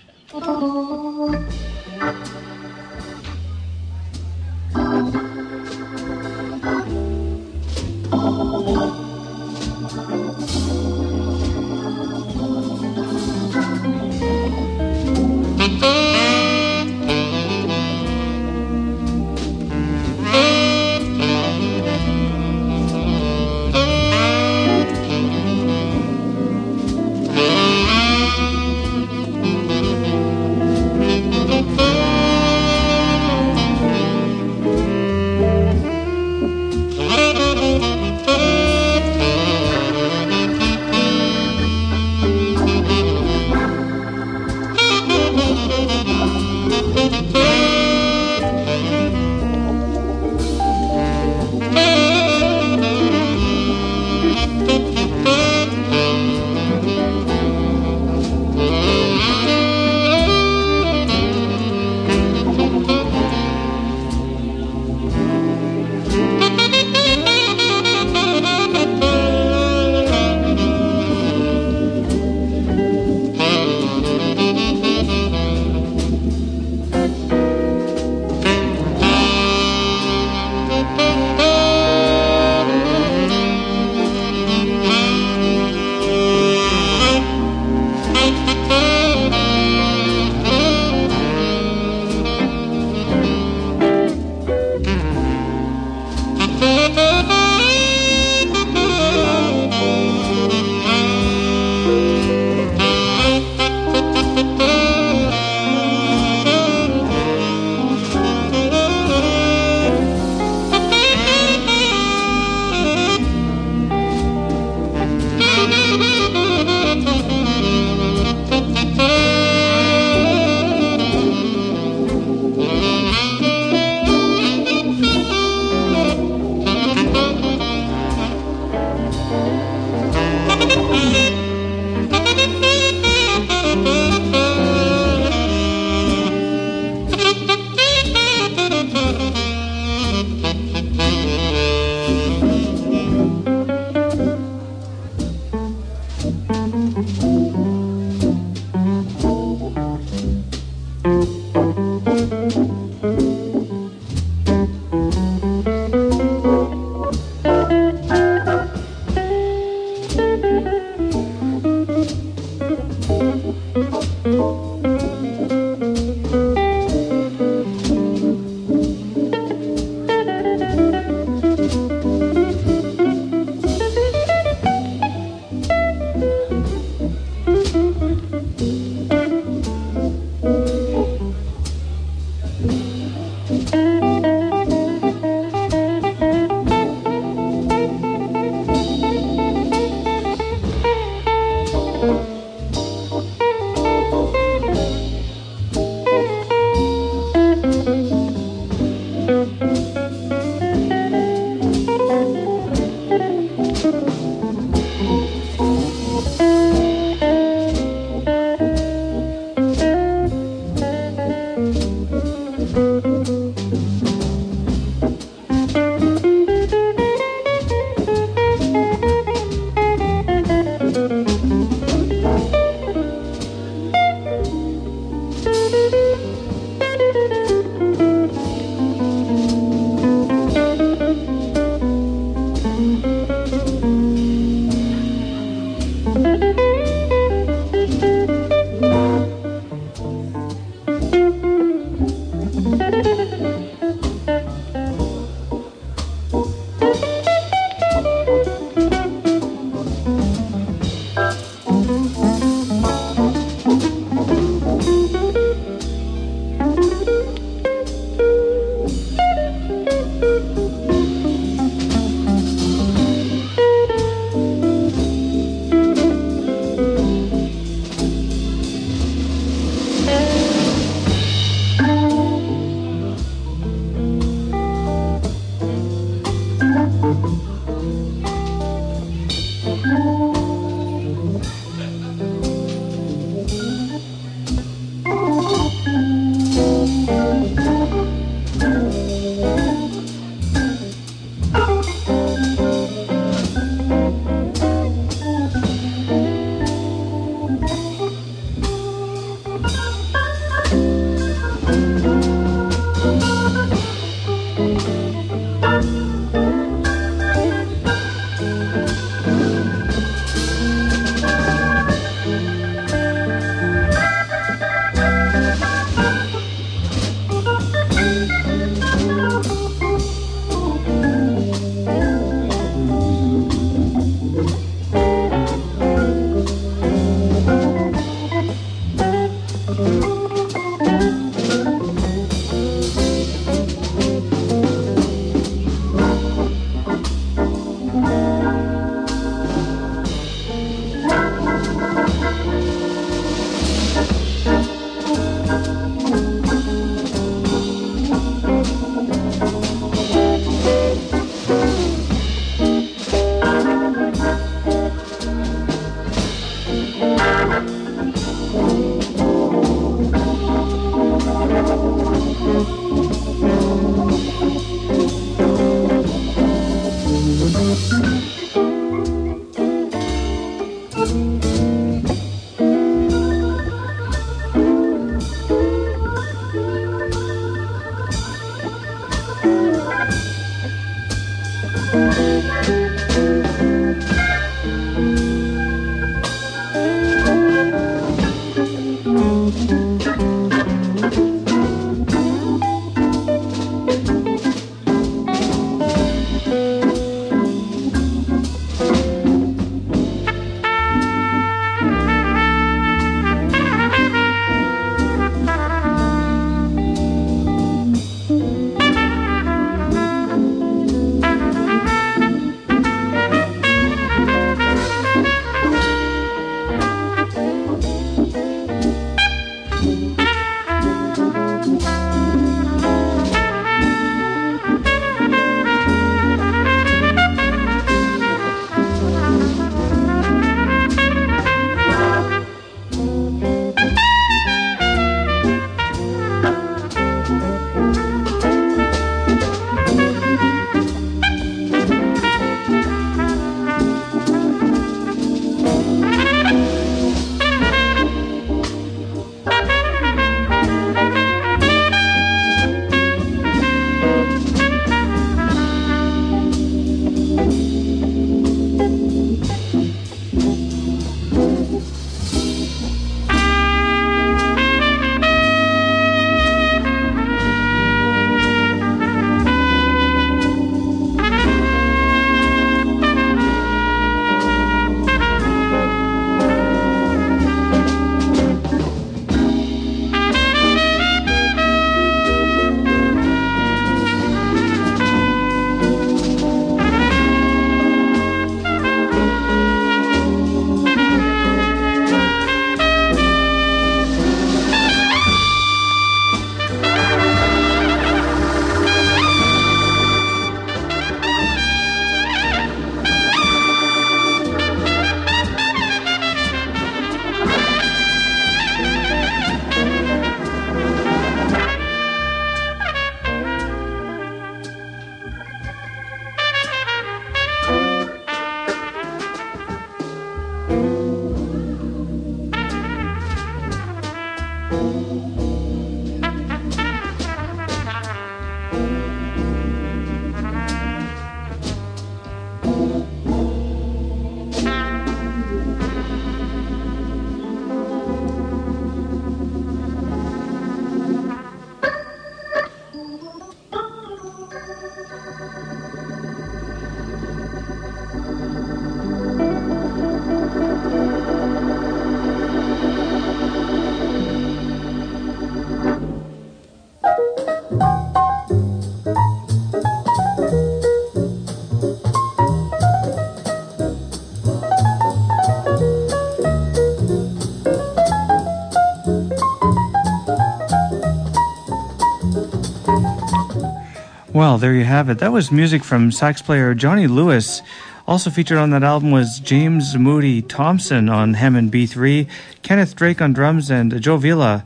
Well, 574.42 574.58
there 574.58 574.74
you 574.74 574.82
have 574.82 575.08
it. 575.08 575.20
That 575.20 575.30
was 575.30 575.52
music 575.52 575.84
from 575.84 576.10
sax 576.10 576.42
player 576.42 576.74
Johnny 576.74 577.06
Lewis. 577.06 577.62
Also 578.08 578.28
featured 578.28 578.58
on 578.58 578.70
that 578.70 578.82
album 578.82 579.12
was 579.12 579.38
James 579.38 579.96
Moody 579.96 580.42
Thompson 580.42 581.08
on 581.08 581.34
Hammond 581.34 581.70
B3, 581.70 582.26
Kenneth 582.62 582.96
Drake 582.96 583.22
on 583.22 583.34
drums, 583.34 583.70
and 583.70 584.02
Joe 584.02 584.16
Villa 584.16 584.64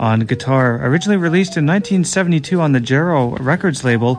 on 0.00 0.20
guitar. 0.20 0.82
Originally 0.82 1.18
released 1.18 1.58
in 1.58 1.66
1972 1.66 2.58
on 2.58 2.72
the 2.72 2.80
Jarrow 2.80 3.36
Records 3.36 3.84
label, 3.84 4.18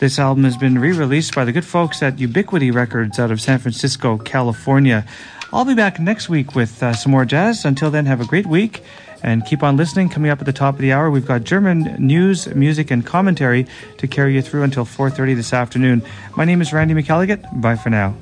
this 0.00 0.18
album 0.18 0.42
has 0.42 0.56
been 0.56 0.80
re 0.80 0.90
released 0.90 1.36
by 1.36 1.44
the 1.44 1.52
good 1.52 1.64
folks 1.64 2.02
at 2.02 2.18
Ubiquity 2.18 2.72
Records 2.72 3.20
out 3.20 3.30
of 3.30 3.40
San 3.40 3.60
Francisco, 3.60 4.18
California. 4.18 5.06
I'll 5.52 5.66
be 5.66 5.74
back 5.74 6.00
next 6.00 6.28
week 6.28 6.56
with 6.56 6.82
uh, 6.82 6.94
some 6.94 7.12
more 7.12 7.24
jazz. 7.24 7.64
Until 7.64 7.92
then, 7.92 8.06
have 8.06 8.20
a 8.20 8.26
great 8.26 8.46
week 8.46 8.82
and 9.22 9.44
keep 9.44 9.62
on 9.62 9.76
listening. 9.76 10.08
Coming 10.08 10.30
up 10.30 10.40
at 10.40 10.46
the 10.46 10.52
top 10.52 10.74
of 10.74 10.80
the 10.80 10.92
hour, 10.92 11.10
we've 11.10 11.26
got 11.26 11.44
German 11.44 11.94
news, 11.98 12.46
music, 12.54 12.90
and 12.90 13.04
commentary 13.04 13.66
to 13.98 14.06
carry 14.06 14.34
you 14.34 14.42
through 14.42 14.62
until 14.62 14.84
4.30 14.84 15.36
this 15.36 15.52
afternoon. 15.52 16.02
My 16.36 16.44
name 16.44 16.60
is 16.60 16.72
Randy 16.72 16.94
McElligott. 16.94 17.60
Bye 17.60 17.76
for 17.76 17.90
now. 17.90 18.14